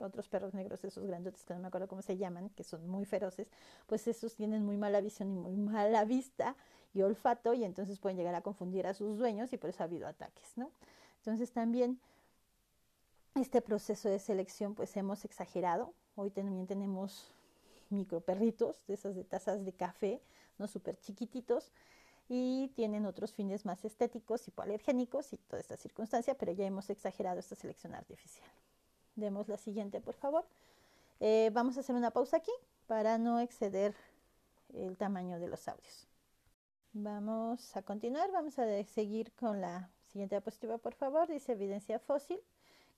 [0.00, 3.04] otros perros negros, esos grandotes que no me acuerdo cómo se llaman, que son muy
[3.04, 3.48] feroces,
[3.86, 6.56] pues esos tienen muy mala visión y muy mala vista
[6.94, 9.86] y olfato y entonces pueden llegar a confundir a sus dueños y por eso ha
[9.86, 10.72] habido ataques, ¿no?
[11.18, 12.00] Entonces también
[13.34, 15.94] este proceso de selección pues hemos exagerado.
[16.20, 17.30] Hoy también tenemos
[17.88, 20.20] micro perritos, de esas de tazas de café,
[20.58, 21.72] no súper chiquititos,
[22.28, 27.40] y tienen otros fines más estéticos, hipoalergénicos y toda esta circunstancia, pero ya hemos exagerado
[27.40, 28.46] esta selección artificial.
[29.16, 30.44] Demos la siguiente, por favor.
[31.20, 32.52] Eh, vamos a hacer una pausa aquí
[32.86, 33.94] para no exceder
[34.74, 36.06] el tamaño de los audios.
[36.92, 41.28] Vamos a continuar, vamos a seguir con la siguiente diapositiva, por favor.
[41.28, 42.40] Dice evidencia fósil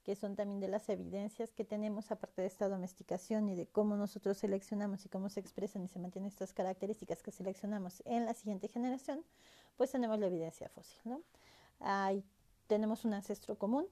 [0.05, 3.97] que son también de las evidencias que tenemos aparte de esta domesticación y de cómo
[3.97, 8.35] nosotros seleccionamos y cómo se expresan y se mantienen estas características que seleccionamos en la
[8.35, 9.25] siguiente generación,
[9.77, 11.23] pues tenemos la evidencia fósil, ¿no?
[11.81, 12.25] Hay,
[12.67, 13.87] tenemos un ancestro común,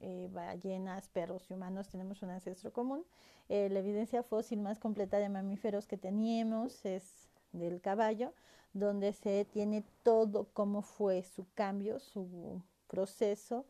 [0.00, 3.04] eh, ballenas, perros y humanos tenemos un ancestro común.
[3.48, 8.32] Eh, la evidencia fósil más completa de mamíferos que teníamos es del caballo,
[8.72, 13.64] donde se tiene todo cómo fue su cambio, su proceso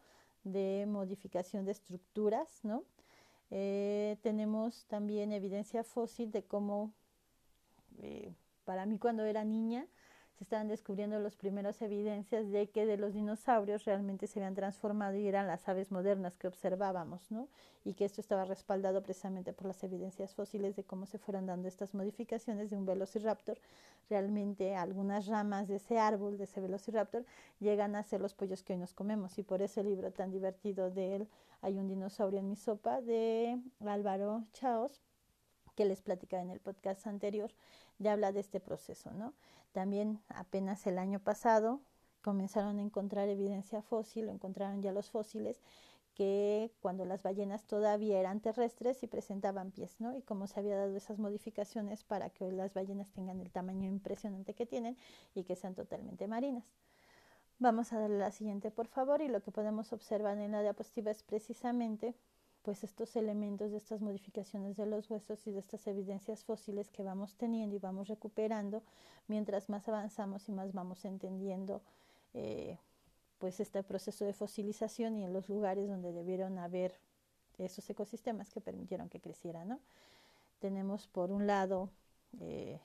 [0.45, 2.85] de modificación de estructuras, ¿no?
[3.51, 6.93] Eh, tenemos también evidencia fósil de cómo,
[8.65, 9.87] para mí cuando era niña,
[10.39, 15.17] se estaban descubriendo las primeras evidencias de que de los dinosaurios realmente se habían transformado
[15.17, 17.49] y eran las aves modernas que observábamos, ¿no?
[17.85, 21.67] Y que esto estaba respaldado precisamente por las evidencias fósiles de cómo se fueron dando
[21.67, 23.59] estas modificaciones de un velociraptor.
[24.09, 27.25] Realmente algunas ramas de ese árbol, de ese velociraptor,
[27.59, 30.89] llegan a ser los pollos que hoy nos comemos y por ese libro tan divertido
[30.89, 31.29] de él,
[31.63, 35.03] Hay un dinosaurio en mi sopa, de Álvaro Chaos,
[35.79, 37.53] que les platicaba en el podcast anterior,
[38.01, 39.33] ya habla de este proceso, ¿no?
[39.71, 41.81] También apenas el año pasado
[42.21, 45.63] comenzaron a encontrar evidencia fósil, encontraron ya los fósiles
[46.15, 50.17] que cuando las ballenas todavía eran terrestres y presentaban pies, ¿no?
[50.17, 54.55] Y cómo se había dado esas modificaciones para que las ballenas tengan el tamaño impresionante
[54.55, 54.97] que tienen
[55.37, 56.65] y que sean totalmente marinas.
[57.61, 61.13] Vamos a darle la siguiente, por favor, y lo que podemos observar en la diapositiva
[61.13, 62.17] es precisamente
[62.69, 67.03] pues estos elementos de estas modificaciones de los huesos y de estas evidencias fósiles que
[67.03, 68.83] vamos teniendo y vamos recuperando
[69.27, 71.81] mientras más avanzamos y más vamos entendiendo
[72.35, 72.77] eh,
[73.39, 76.93] pues este proceso de fosilización y en los lugares donde debieron haber
[77.57, 79.81] esos ecosistemas que permitieron que crecieran.
[80.59, 81.89] Tenemos por un lado
[82.39, 82.81] eh,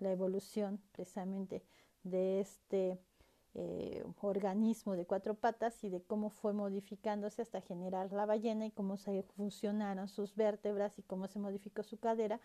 [0.00, 1.62] la evolución precisamente
[2.02, 2.98] de este
[3.54, 8.70] eh, organismo de cuatro patas y de cómo fue modificándose hasta generar la ballena y
[8.70, 12.40] cómo se fusionaron sus vértebras y cómo se modificó su cadera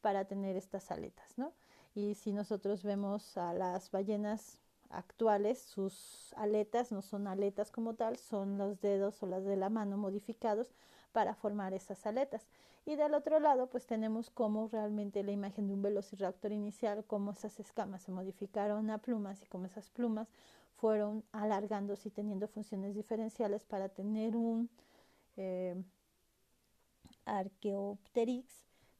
[0.00, 1.52] para tener estas aletas, ¿no?
[1.94, 4.58] Y si nosotros vemos a las ballenas
[4.90, 9.68] actuales, sus aletas no son aletas como tal, son los dedos o las de la
[9.68, 10.68] mano modificados
[11.12, 12.46] para formar esas aletas.
[12.84, 17.30] Y del otro lado, pues tenemos cómo realmente la imagen de un velociraptor inicial, cómo
[17.30, 20.28] esas escamas se modificaron a plumas y cómo esas plumas
[20.74, 24.68] fueron alargándose y teniendo funciones diferenciales para tener un
[25.36, 25.80] eh,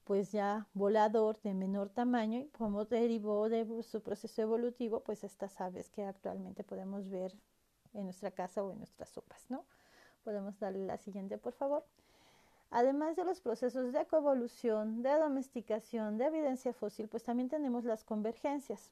[0.05, 5.61] pues ya volador de menor tamaño y como derivó de su proceso evolutivo pues estas
[5.61, 7.35] aves que actualmente podemos ver
[7.95, 9.65] en nuestra casa o en nuestras sopas, ¿no?
[10.25, 11.85] Podemos darle la siguiente, por favor.
[12.73, 18.03] Además de los procesos de coevolución, de domesticación, de evidencia fósil, pues también tenemos las
[18.03, 18.91] convergencias.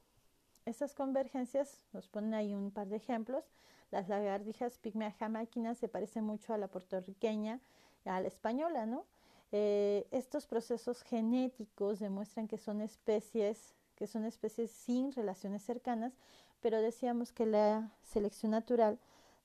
[0.66, 3.42] Estas convergencias nos ponen ahí un par de ejemplos.
[3.90, 5.14] Las lagartijas pigmea
[5.74, 7.58] se parecen mucho a la puertorriqueña,
[8.04, 9.06] a la española, ¿no?
[9.50, 16.14] Eh, estos procesos genéticos demuestran que son especies que son especies sin relaciones cercanas,
[16.62, 18.98] pero decíamos que la selección natural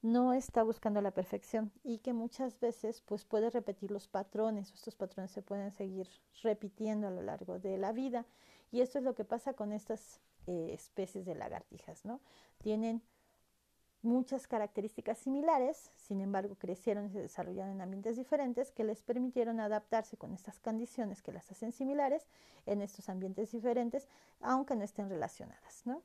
[0.06, 4.94] no está buscando la perfección y que muchas veces pues puede repetir los patrones, estos
[4.94, 6.08] patrones se pueden seguir
[6.44, 8.28] repitiendo a lo largo de la vida
[8.72, 12.22] y esto es lo que pasa con estas eh, especies de lagartijas, ¿no?
[12.60, 13.02] Tienen
[14.04, 19.60] muchas características similares, sin embargo crecieron y se desarrollaron en ambientes diferentes que les permitieron
[19.60, 22.28] adaptarse con estas condiciones que las hacen similares
[22.68, 24.08] en estos ambientes diferentes,
[24.40, 26.04] aunque no estén relacionadas, ¿no?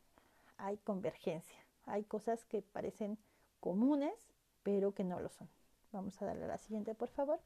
[0.57, 3.19] Hay convergencia, hay cosas que parecen
[3.61, 4.33] comunes,
[4.63, 5.49] pero que no lo son.
[5.93, 7.41] Vamos a darle a la siguiente, por favor.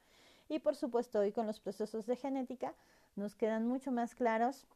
[0.49, 2.75] Y por supuesto, hoy con los procesos de genética
[3.17, 4.67] nos quedan mucho más claros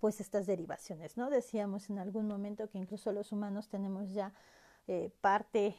[0.00, 1.30] pues estas derivaciones, ¿no?
[1.30, 4.32] Decíamos en algún momento que incluso los humanos tenemos ya
[4.88, 5.74] eh, parte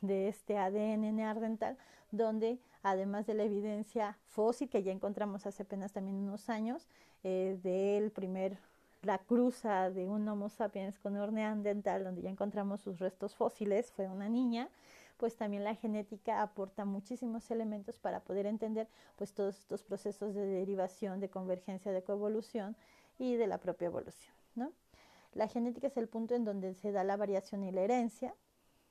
[0.00, 1.78] de este ADN neandertal,
[2.10, 6.86] donde además de la evidencia fósil que ya encontramos hace apenas también unos años,
[7.22, 8.58] eh, del primer
[9.04, 13.92] la cruza de un Homo sapiens con un neandertal, donde ya encontramos sus restos fósiles,
[13.92, 14.68] fue una niña,
[15.16, 20.46] pues también la genética aporta muchísimos elementos para poder entender pues todos estos procesos de
[20.46, 22.76] derivación, de convergencia, de coevolución
[23.18, 24.72] y de la propia evolución, ¿no?
[25.32, 28.34] La genética es el punto en donde se da la variación y la herencia.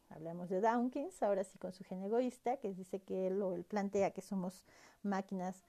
[0.10, 4.12] Hablamos de Dawkins, ahora sí con su gen egoísta, que dice que él, él plantea
[4.12, 4.66] que somos
[5.04, 5.64] máquinas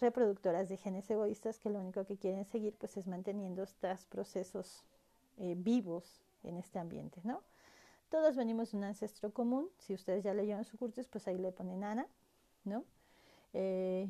[0.00, 4.84] reproductoras de genes egoístas que lo único que quieren seguir pues es manteniendo estos procesos
[5.38, 7.42] eh, vivos en este ambiente, ¿no?
[8.10, 11.52] Todos venimos de un ancestro común, si ustedes ya leyeron su curso, pues ahí le
[11.52, 12.06] ponen Ana,
[12.64, 12.84] ¿no?
[13.52, 14.08] Eh,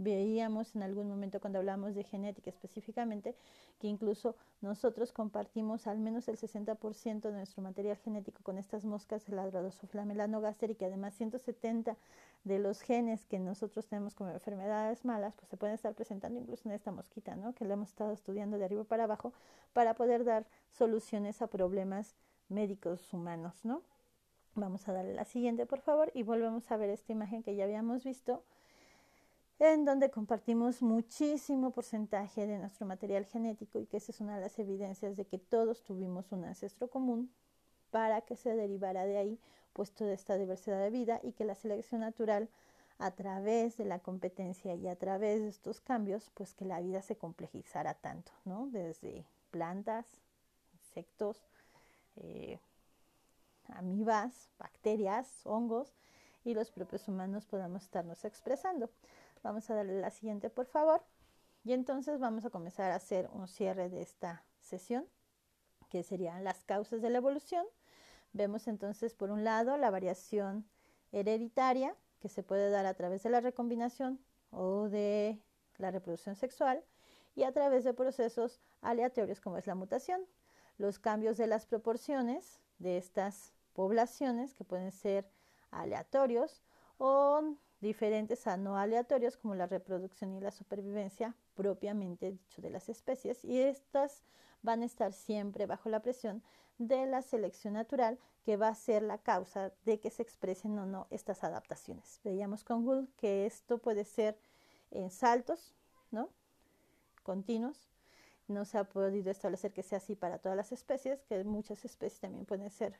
[0.00, 3.34] Veíamos en algún momento cuando hablamos de genética específicamente
[3.80, 9.28] que incluso nosotros compartimos al menos el 60% de nuestro material genético con estas moscas,
[9.28, 11.96] el Adradosofla melanogaster, y que además 170
[12.44, 16.68] de los genes que nosotros tenemos como enfermedades malas, pues se pueden estar presentando incluso
[16.68, 17.54] en esta mosquita, ¿no?
[17.54, 19.32] Que la hemos estado estudiando de arriba para abajo
[19.72, 22.16] para poder dar soluciones a problemas
[22.48, 23.82] médicos humanos, ¿no?
[24.54, 27.64] Vamos a darle la siguiente, por favor, y volvemos a ver esta imagen que ya
[27.64, 28.42] habíamos visto
[29.58, 34.42] en donde compartimos muchísimo porcentaje de nuestro material genético y que esa es una de
[34.42, 37.30] las evidencias de que todos tuvimos un ancestro común
[37.90, 39.40] para que se derivara de ahí
[39.78, 42.48] pues toda esta diversidad de vida y que la selección natural
[42.98, 47.00] a través de la competencia y a través de estos cambios pues que la vida
[47.00, 48.66] se complejizara tanto, ¿no?
[48.72, 50.04] Desde plantas,
[50.72, 51.36] insectos,
[52.16, 52.58] eh,
[53.68, 55.94] amibas, bacterias, hongos
[56.44, 58.90] y los propios humanos podamos estarnos expresando.
[59.44, 61.02] Vamos a darle la siguiente, por favor.
[61.62, 65.06] Y entonces vamos a comenzar a hacer un cierre de esta sesión,
[65.88, 67.64] que serían las causas de la evolución.
[68.32, 70.68] Vemos entonces, por un lado, la variación
[71.12, 74.20] hereditaria, que se puede dar a través de la recombinación
[74.50, 75.40] o de
[75.76, 76.84] la reproducción sexual,
[77.34, 80.20] y a través de procesos aleatorios como es la mutación.
[80.76, 85.30] Los cambios de las proporciones de estas poblaciones, que pueden ser
[85.70, 86.62] aleatorios
[86.98, 92.88] o diferentes a no aleatorios como la reproducción y la supervivencia propiamente dicho de las
[92.88, 94.24] especies y estas
[94.62, 96.42] van a estar siempre bajo la presión
[96.78, 100.86] de la selección natural que va a ser la causa de que se expresen o
[100.86, 102.20] no estas adaptaciones.
[102.24, 104.38] Veíamos con Gould que esto puede ser
[104.90, 105.74] en saltos,
[106.10, 106.30] ¿no?
[107.22, 107.90] Continuos.
[108.46, 112.20] No se ha podido establecer que sea así para todas las especies, que muchas especies
[112.20, 112.94] también pueden ser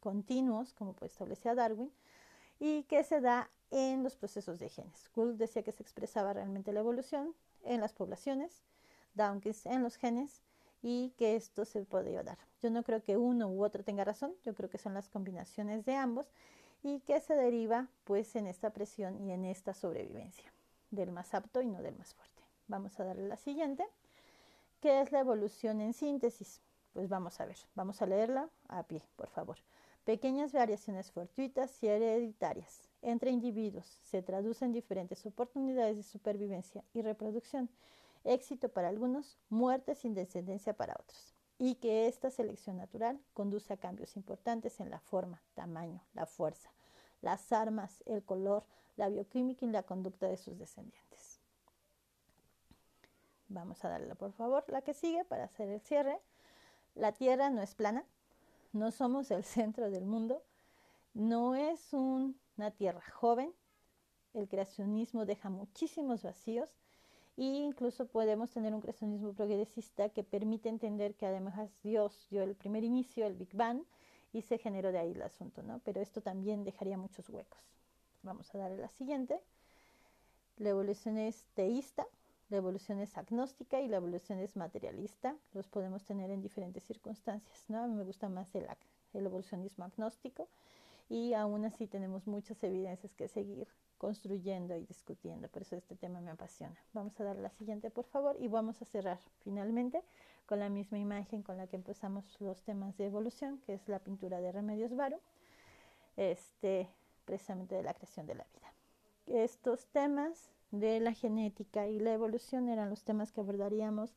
[0.00, 1.92] continuos, como puede establecer Darwin,
[2.58, 5.10] y que se da en los procesos de genes.
[5.14, 8.62] Gould decía que se expresaba realmente la evolución en las poblaciones,
[9.14, 10.42] Dawkins en los genes
[10.86, 12.36] y que esto se podía dar.
[12.60, 15.86] Yo no creo que uno u otro tenga razón, yo creo que son las combinaciones
[15.86, 16.26] de ambos
[16.82, 20.52] y que se deriva pues en esta presión y en esta sobrevivencia
[20.90, 22.42] del más apto y no del más fuerte.
[22.68, 23.82] Vamos a darle la siguiente,
[24.82, 26.60] que es la evolución en síntesis.
[26.92, 29.56] Pues vamos a ver, vamos a leerla a pie, por favor.
[30.04, 37.00] Pequeñas variaciones fortuitas y hereditarias entre individuos se traducen en diferentes oportunidades de supervivencia y
[37.00, 37.70] reproducción,
[38.24, 43.76] éxito para algunos, muerte sin descendencia para otros, y que esta selección natural conduce a
[43.76, 46.72] cambios importantes en la forma, tamaño, la fuerza,
[47.20, 48.64] las armas, el color,
[48.96, 51.40] la bioquímica y la conducta de sus descendientes.
[53.48, 56.20] Vamos a darle por favor la que sigue para hacer el cierre.
[56.94, 58.04] La Tierra no es plana,
[58.72, 60.42] no somos el centro del mundo,
[61.12, 63.54] no es una tierra joven,
[64.32, 66.68] el creacionismo deja muchísimos vacíos
[67.36, 72.54] e incluso podemos tener un creacionismo progresista que permite entender que además Dios dio el
[72.54, 73.82] primer inicio, el Big Bang,
[74.32, 75.80] y se generó de ahí el asunto, ¿no?
[75.84, 77.60] Pero esto también dejaría muchos huecos.
[78.22, 79.40] Vamos a darle la siguiente.
[80.56, 82.06] La evolución es teísta,
[82.50, 85.36] la evolución es agnóstica y la evolución es materialista.
[85.52, 87.64] Los podemos tener en diferentes circunstancias.
[87.68, 87.78] ¿no?
[87.78, 88.66] A mí me gusta más el,
[89.12, 90.48] el evolucionismo agnóstico
[91.08, 93.68] y aún así tenemos muchas evidencias que seguir
[93.98, 95.48] construyendo y discutiendo.
[95.48, 96.76] Por eso este tema me apasiona.
[96.92, 100.02] Vamos a dar la siguiente, por favor, y vamos a cerrar finalmente
[100.46, 103.98] con la misma imagen con la que empezamos los temas de evolución, que es la
[103.98, 105.20] pintura de Remedios Varo,
[106.16, 106.88] este,
[107.24, 108.72] precisamente de la creación de la vida.
[109.26, 114.14] Estos temas de la genética y la evolución eran los temas que abordaríamos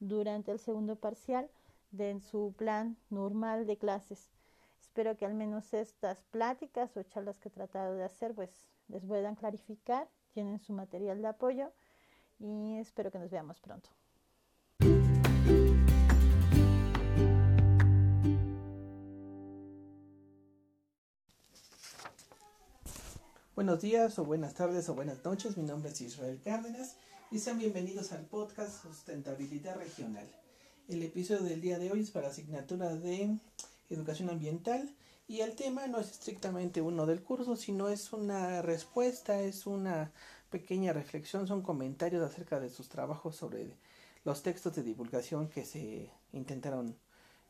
[0.00, 1.48] durante el segundo parcial
[1.92, 4.30] de su plan normal de clases.
[4.80, 8.50] Espero que al menos estas pláticas o charlas que he tratado de hacer pues
[8.90, 11.72] les puedan clarificar, tienen su material de apoyo
[12.38, 13.90] y espero que nos veamos pronto.
[23.54, 26.96] Buenos días o buenas tardes o buenas noches, mi nombre es Israel Cárdenas
[27.30, 30.26] y sean bienvenidos al podcast Sustentabilidad Regional.
[30.88, 33.36] El episodio del día de hoy es para asignatura de
[33.90, 34.90] Educación Ambiental
[35.30, 40.10] y el tema no es estrictamente uno del curso, sino es una respuesta, es una
[40.50, 43.76] pequeña reflexión, son comentarios acerca de sus trabajos sobre
[44.24, 46.96] los textos de divulgación que se intentaron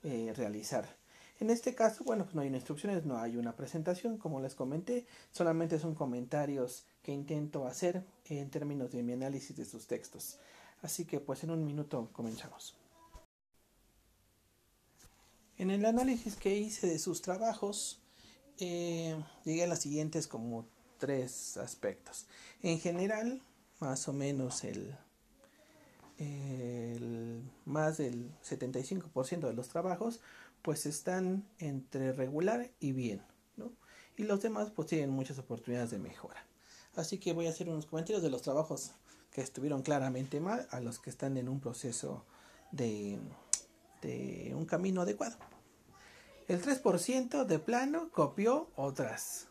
[0.03, 0.95] eh, realizar.
[1.39, 5.07] En este caso, bueno, pues no hay instrucciones, no hay una presentación, como les comenté,
[5.31, 10.37] solamente son comentarios que intento hacer en términos de mi análisis de sus textos.
[10.83, 12.80] Así que pues en un minuto comenzamos.
[15.61, 18.01] En el análisis que hice de sus trabajos,
[18.61, 22.27] eh, llegué a las siguientes como tres aspectos.
[22.63, 23.43] En general,
[23.79, 24.97] más o menos el,
[27.67, 30.21] más del 75% de los trabajos
[30.63, 33.21] pues están entre regular y bien,
[33.59, 33.71] ¿no?
[34.17, 36.43] Y los demás pues tienen muchas oportunidades de mejora.
[36.97, 38.93] Así que voy a hacer unos comentarios de los trabajos
[39.31, 42.25] que estuvieron claramente mal a los que están en un proceso
[42.73, 43.19] de,
[44.03, 45.37] de un camino adecuado.
[46.49, 49.47] El 3% de plano copió otras,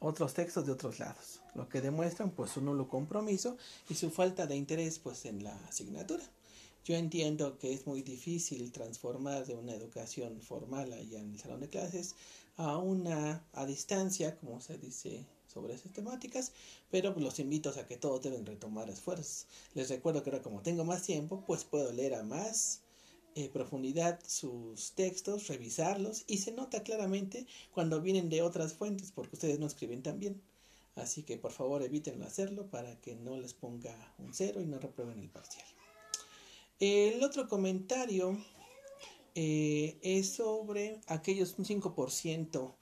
[0.00, 3.56] otros textos de otros lados, lo que demuestran pues su nulo compromiso
[3.88, 6.24] y su falta de interés pues en la asignatura.
[6.84, 11.60] Yo entiendo que es muy difícil transformar de una educación formal allá en el salón
[11.60, 12.14] de clases
[12.56, 16.52] a una a distancia, como se dice sobre esas temáticas,
[16.90, 19.46] pero los invito a que todos deben retomar esfuerzos.
[19.74, 22.82] Les recuerdo que ahora como tengo más tiempo, pues puedo leer a más
[23.38, 29.36] eh, profundidad sus textos, revisarlos y se nota claramente cuando vienen de otras fuentes porque
[29.36, 30.42] ustedes no escriben tan bien.
[30.96, 34.80] Así que por favor eviten hacerlo para que no les ponga un cero y no
[34.80, 35.64] reprueben el parcial.
[36.80, 38.36] El otro comentario
[39.36, 42.74] eh, es sobre aquellos un 5%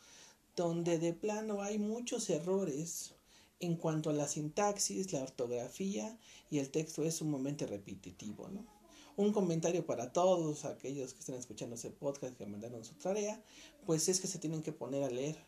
[0.57, 3.14] donde de plano hay muchos errores
[3.61, 8.76] en cuanto a la sintaxis, la ortografía y el texto es sumamente repetitivo, ¿no?
[9.16, 13.42] Un comentario para todos aquellos que están escuchando ese podcast que mandaron su tarea,
[13.86, 15.38] pues es que se tienen que poner a leer.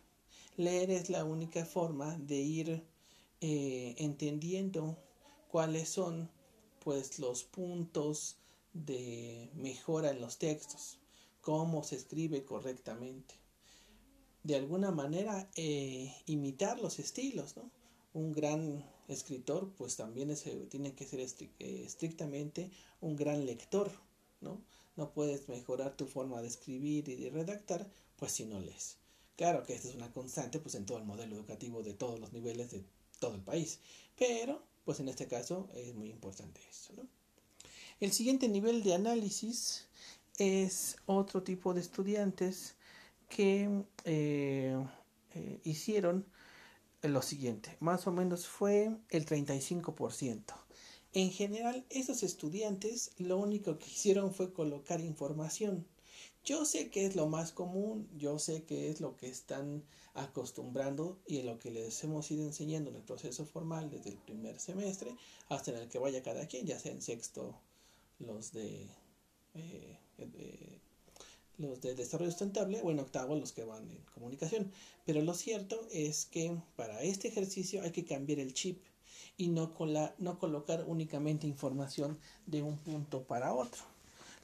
[0.57, 2.85] Leer es la única forma de ir
[3.41, 4.97] eh, entendiendo
[5.49, 6.31] cuáles son
[6.83, 8.39] pues los puntos
[8.73, 10.99] de mejora en los textos,
[11.41, 13.35] cómo se escribe correctamente
[14.49, 17.71] de alguna manera eh, imitar los estilos, ¿no?
[18.15, 20.35] Un gran escritor, pues también
[20.69, 23.91] tiene que ser eh, estrictamente un gran lector,
[24.41, 24.61] ¿no?
[24.97, 28.97] No puedes mejorar tu forma de escribir y de redactar, pues si no lees.
[29.37, 32.33] Claro que esta es una constante, pues en todo el modelo educativo de todos los
[32.33, 32.85] niveles de
[33.21, 33.79] todo el país,
[34.19, 37.07] pero, pues en este caso es muy importante eso, ¿no?
[38.01, 39.87] El siguiente nivel de análisis
[40.39, 42.77] es otro tipo de estudiantes
[43.29, 43.69] que
[44.05, 44.77] eh,
[45.35, 46.25] eh, hicieron
[47.03, 50.43] lo siguiente, más o menos fue el 35%.
[51.13, 55.87] En general, esos estudiantes lo único que hicieron fue colocar información.
[56.45, 59.85] Yo sé que es lo más común, yo sé que es lo que están
[60.15, 64.59] acostumbrando y lo que les hemos ido enseñando en el proceso formal desde el primer
[64.59, 65.15] semestre
[65.49, 67.61] hasta en el que vaya cada quien, ya sea en sexto
[68.19, 68.89] los de
[69.55, 69.99] eh,
[71.59, 74.71] los de desarrollo sustentable o en octavo los que van en comunicación.
[75.05, 78.83] Pero lo cierto es que para este ejercicio hay que cambiar el chip
[79.37, 79.73] y no,
[80.19, 83.83] no colocar únicamente información de un punto para otro.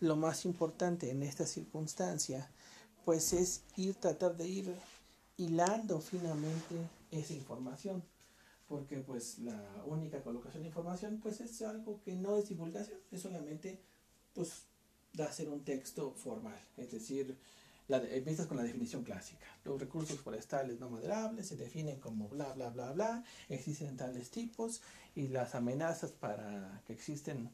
[0.00, 2.50] Lo más importante en esta circunstancia
[3.04, 4.74] pues es ir tratar de ir
[5.36, 6.74] hilando finamente
[7.10, 8.02] esa información
[8.68, 13.20] porque pues la única colocación de información pues es algo que no es divulgación es
[13.20, 13.78] solamente
[14.32, 14.62] pues
[15.14, 17.38] de hacer un texto formal, es decir,
[17.88, 19.46] la, empiezas con la definición clásica.
[19.64, 24.82] Los recursos forestales no maderables se definen como bla, bla, bla, bla, existen tales tipos
[25.14, 27.50] y las amenazas para que existen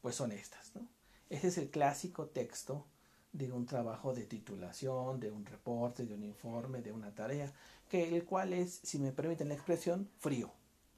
[0.00, 0.74] pues son estas.
[0.74, 0.86] ¿no?
[1.30, 2.86] Ese es el clásico texto
[3.32, 7.52] de un trabajo de titulación, de un reporte, de un informe, de una tarea,
[7.88, 10.50] que el cual es, si me permiten la expresión, frío.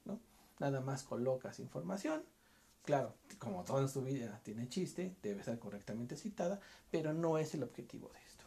[0.05, 0.19] ¿no?
[0.59, 2.23] Nada más colocas información,
[2.83, 6.59] Claro, como todo en su vida tiene chiste, debe ser correctamente citada,
[6.89, 8.45] pero no es el objetivo de esto.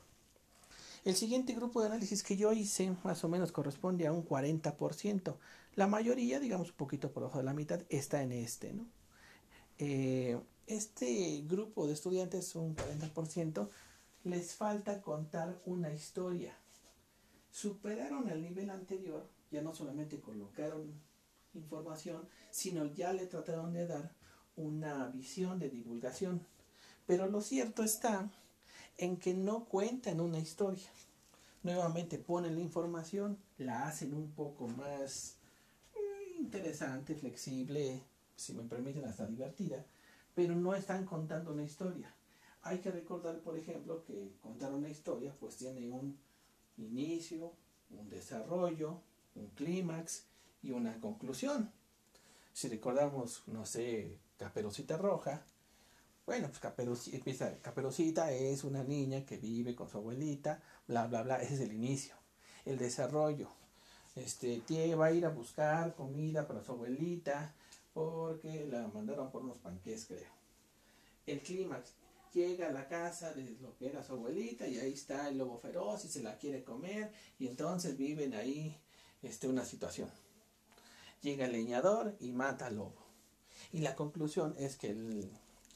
[1.05, 5.37] El siguiente grupo de análisis que yo hice más o menos corresponde a un 40%.
[5.75, 8.73] La mayoría, digamos un poquito por debajo de la mitad, está en este.
[8.73, 8.87] ¿no?
[9.79, 13.69] Eh, este grupo de estudiantes, un 40%,
[14.25, 16.57] les falta contar una historia.
[17.51, 20.93] Superaron el nivel anterior, ya no solamente colocaron
[21.55, 24.15] información, sino ya le trataron de dar
[24.57, 26.47] una visión de divulgación.
[27.07, 28.31] Pero lo cierto está
[28.99, 30.89] en que no cuentan una historia.
[31.63, 35.37] Nuevamente ponen la información, la hacen un poco más
[35.95, 38.03] eh, interesante, flexible,
[38.37, 39.85] si me permiten hasta divertida,
[40.35, 42.13] pero no están contando una historia.
[42.63, 46.19] Hay que recordar, por ejemplo, que contar una historia pues tiene un
[46.79, 47.53] inicio,
[47.91, 49.01] un desarrollo,
[49.35, 50.25] un clímax
[50.63, 51.71] y una conclusión.
[52.53, 55.45] Si recordamos, no sé, Caperucita Roja,
[56.25, 61.55] bueno, pues Caperucita, es una niña que vive con su abuelita, bla, bla, bla, ese
[61.55, 62.15] es el inicio.
[62.65, 63.49] El desarrollo,
[64.15, 64.63] este,
[64.95, 67.55] va a ir a buscar comida para su abuelita
[67.93, 70.31] porque la mandaron por unos panques, creo.
[71.27, 71.95] El clímax,
[72.33, 75.59] llega a la casa de lo que era su abuelita y ahí está el lobo
[75.59, 78.81] feroz y se la quiere comer y entonces viven ahí
[79.23, 80.09] este, una situación.
[81.21, 83.02] Llega el leñador y mata al lobo.
[83.73, 84.95] Y la conclusión es que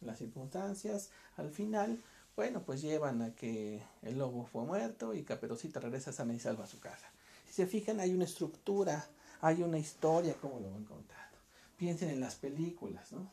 [0.02, 1.98] las circunstancias al final,
[2.36, 6.64] bueno, pues llevan a que el lobo fue muerto y Caperucita regresa sana y salva
[6.64, 7.10] a su casa.
[7.46, 9.08] Si se fijan, hay una estructura,
[9.40, 11.36] hay una historia, como lo han contado.
[11.78, 13.30] Piensen en las películas, ¿no?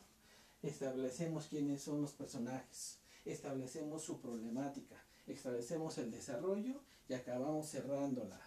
[0.62, 4.96] Establecemos quiénes son los personajes, establecemos su problemática,
[5.28, 6.76] establecemos el desarrollo
[7.10, 8.40] y acabamos cerrando la,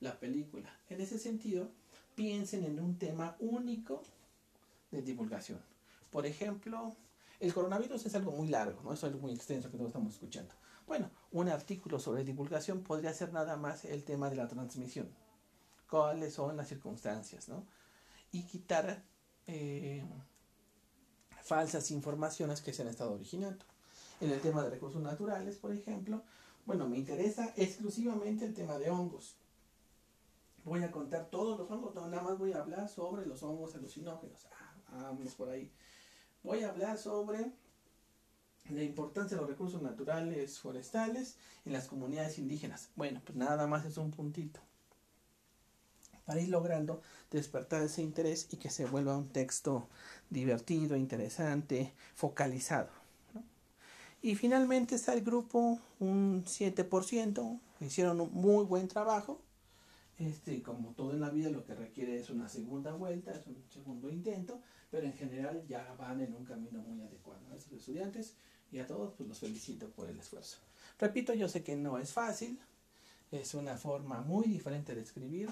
[0.00, 0.74] la película.
[0.88, 1.68] En ese sentido,
[2.14, 4.02] piensen en un tema único
[4.94, 5.60] de divulgación.
[6.10, 6.94] Por ejemplo,
[7.40, 8.92] el coronavirus es algo muy largo, ¿no?
[8.92, 10.54] es algo muy extenso que todos estamos escuchando.
[10.86, 15.08] Bueno, un artículo sobre divulgación podría ser nada más el tema de la transmisión.
[15.88, 17.48] ¿Cuáles son las circunstancias?
[17.48, 17.66] ¿no?
[18.32, 19.02] Y quitar
[19.46, 20.04] eh,
[21.42, 23.64] falsas informaciones que se han estado originando.
[24.20, 26.22] En el tema de recursos naturales, por ejemplo,
[26.66, 29.36] bueno, me interesa exclusivamente el tema de hongos
[30.64, 33.74] voy a contar todos los hongos, no, nada más voy a hablar sobre los hongos
[33.74, 34.46] alucinógenos.
[35.02, 35.70] Vamos por ahí.
[36.42, 37.52] Voy a hablar sobre
[38.70, 42.90] la importancia de los recursos naturales forestales en las comunidades indígenas.
[42.96, 44.60] Bueno, pues nada más es un puntito.
[46.24, 49.88] Para ir logrando despertar ese interés y que se vuelva un texto
[50.30, 52.88] divertido, interesante, focalizado.
[54.22, 59.42] Y finalmente está el grupo, un 7%, hicieron un muy buen trabajo,
[60.18, 63.62] este, como todo en la vida, lo que requiere es una segunda vuelta, es un
[63.68, 64.62] segundo intento,
[64.94, 67.40] pero en general ya van en un camino muy adecuado.
[67.50, 68.34] A esos estudiantes
[68.70, 70.58] y a todos, pues los felicito por el esfuerzo.
[71.00, 72.60] Repito, yo sé que no es fácil,
[73.32, 75.50] es una forma muy diferente de escribir.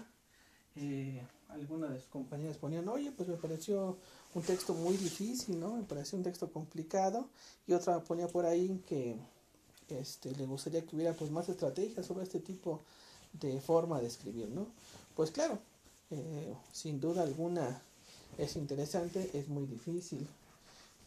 [0.76, 3.98] Eh, algunas de sus compañeras ponían, oye, pues me pareció
[4.32, 5.74] un texto muy difícil, ¿no?
[5.74, 7.28] Me pareció un texto complicado.
[7.66, 9.16] Y otra ponía por ahí que
[9.88, 12.84] este, le gustaría que hubiera pues más estrategias sobre este tipo
[13.32, 14.68] de forma de escribir, ¿no?
[15.16, 15.58] Pues claro,
[16.10, 17.82] eh, sin duda alguna
[18.38, 20.26] es interesante, es muy difícil.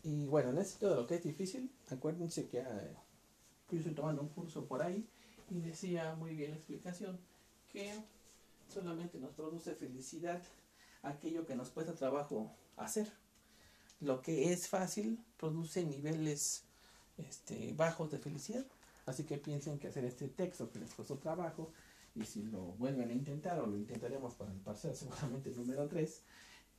[0.03, 2.95] Y bueno, en este de lo que es difícil, acuérdense que eh,
[3.71, 5.07] yo estoy tomando un curso por ahí
[5.49, 7.17] y decía muy bien la explicación
[7.71, 7.91] que
[8.71, 10.41] solamente nos produce felicidad
[11.03, 13.11] aquello que nos cuesta trabajo hacer.
[14.01, 16.63] Lo que es fácil produce niveles
[17.17, 18.65] este, bajos de felicidad.
[19.05, 21.71] Así que piensen que hacer este texto que les costó trabajo
[22.15, 25.87] y si lo vuelven a intentar o lo intentaremos para el parcial seguramente el número
[25.87, 26.21] 3,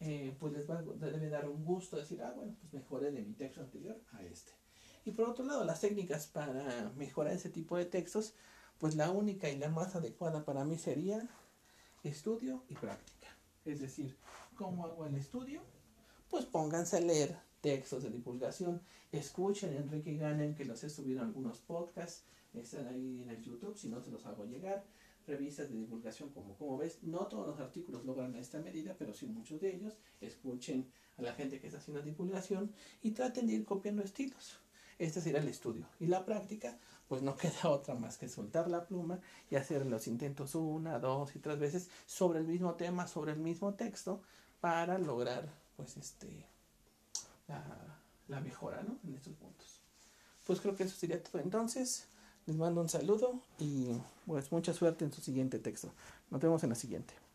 [0.01, 3.33] eh, pues les va, debe dar un gusto decir, ah, bueno, pues mejoré de mi
[3.33, 4.53] texto anterior a este.
[5.05, 8.35] Y por otro lado, las técnicas para mejorar ese tipo de textos,
[8.79, 11.29] pues la única y la más adecuada para mí sería
[12.03, 13.29] estudio y práctica.
[13.65, 14.17] Es decir,
[14.57, 15.61] ¿cómo hago el estudio?
[16.29, 18.83] Pues pónganse a leer textos de divulgación,
[19.13, 22.25] escuchen a Enrique Ganen que los he subido en algunos podcasts,
[22.55, 24.85] están ahí en el YouTube, si no se los hago llegar
[25.27, 29.27] revistas de divulgación, como, como ves, no todos los artículos logran esta medida, pero sí
[29.27, 29.97] muchos de ellos.
[30.21, 32.73] Escuchen a la gente que está haciendo divulgación
[33.03, 34.59] y traten de ir copiando estilos.
[34.99, 35.87] Este será el estudio.
[36.01, 39.21] Y la práctica, pues no queda otra más que soltar la pluma
[39.51, 43.39] y hacer los intentos una, dos y tres veces sobre el mismo tema, sobre el
[43.39, 44.23] mismo texto,
[44.61, 46.47] para lograr, pues, este,
[47.47, 48.99] la, la mejora, ¿no?
[49.05, 49.83] En estos puntos.
[50.47, 52.09] Pues creo que eso sería todo entonces.
[52.47, 53.89] Les mando un saludo y
[54.25, 55.91] pues mucha suerte en su siguiente texto.
[56.31, 57.26] Nos vemos en la siguiente.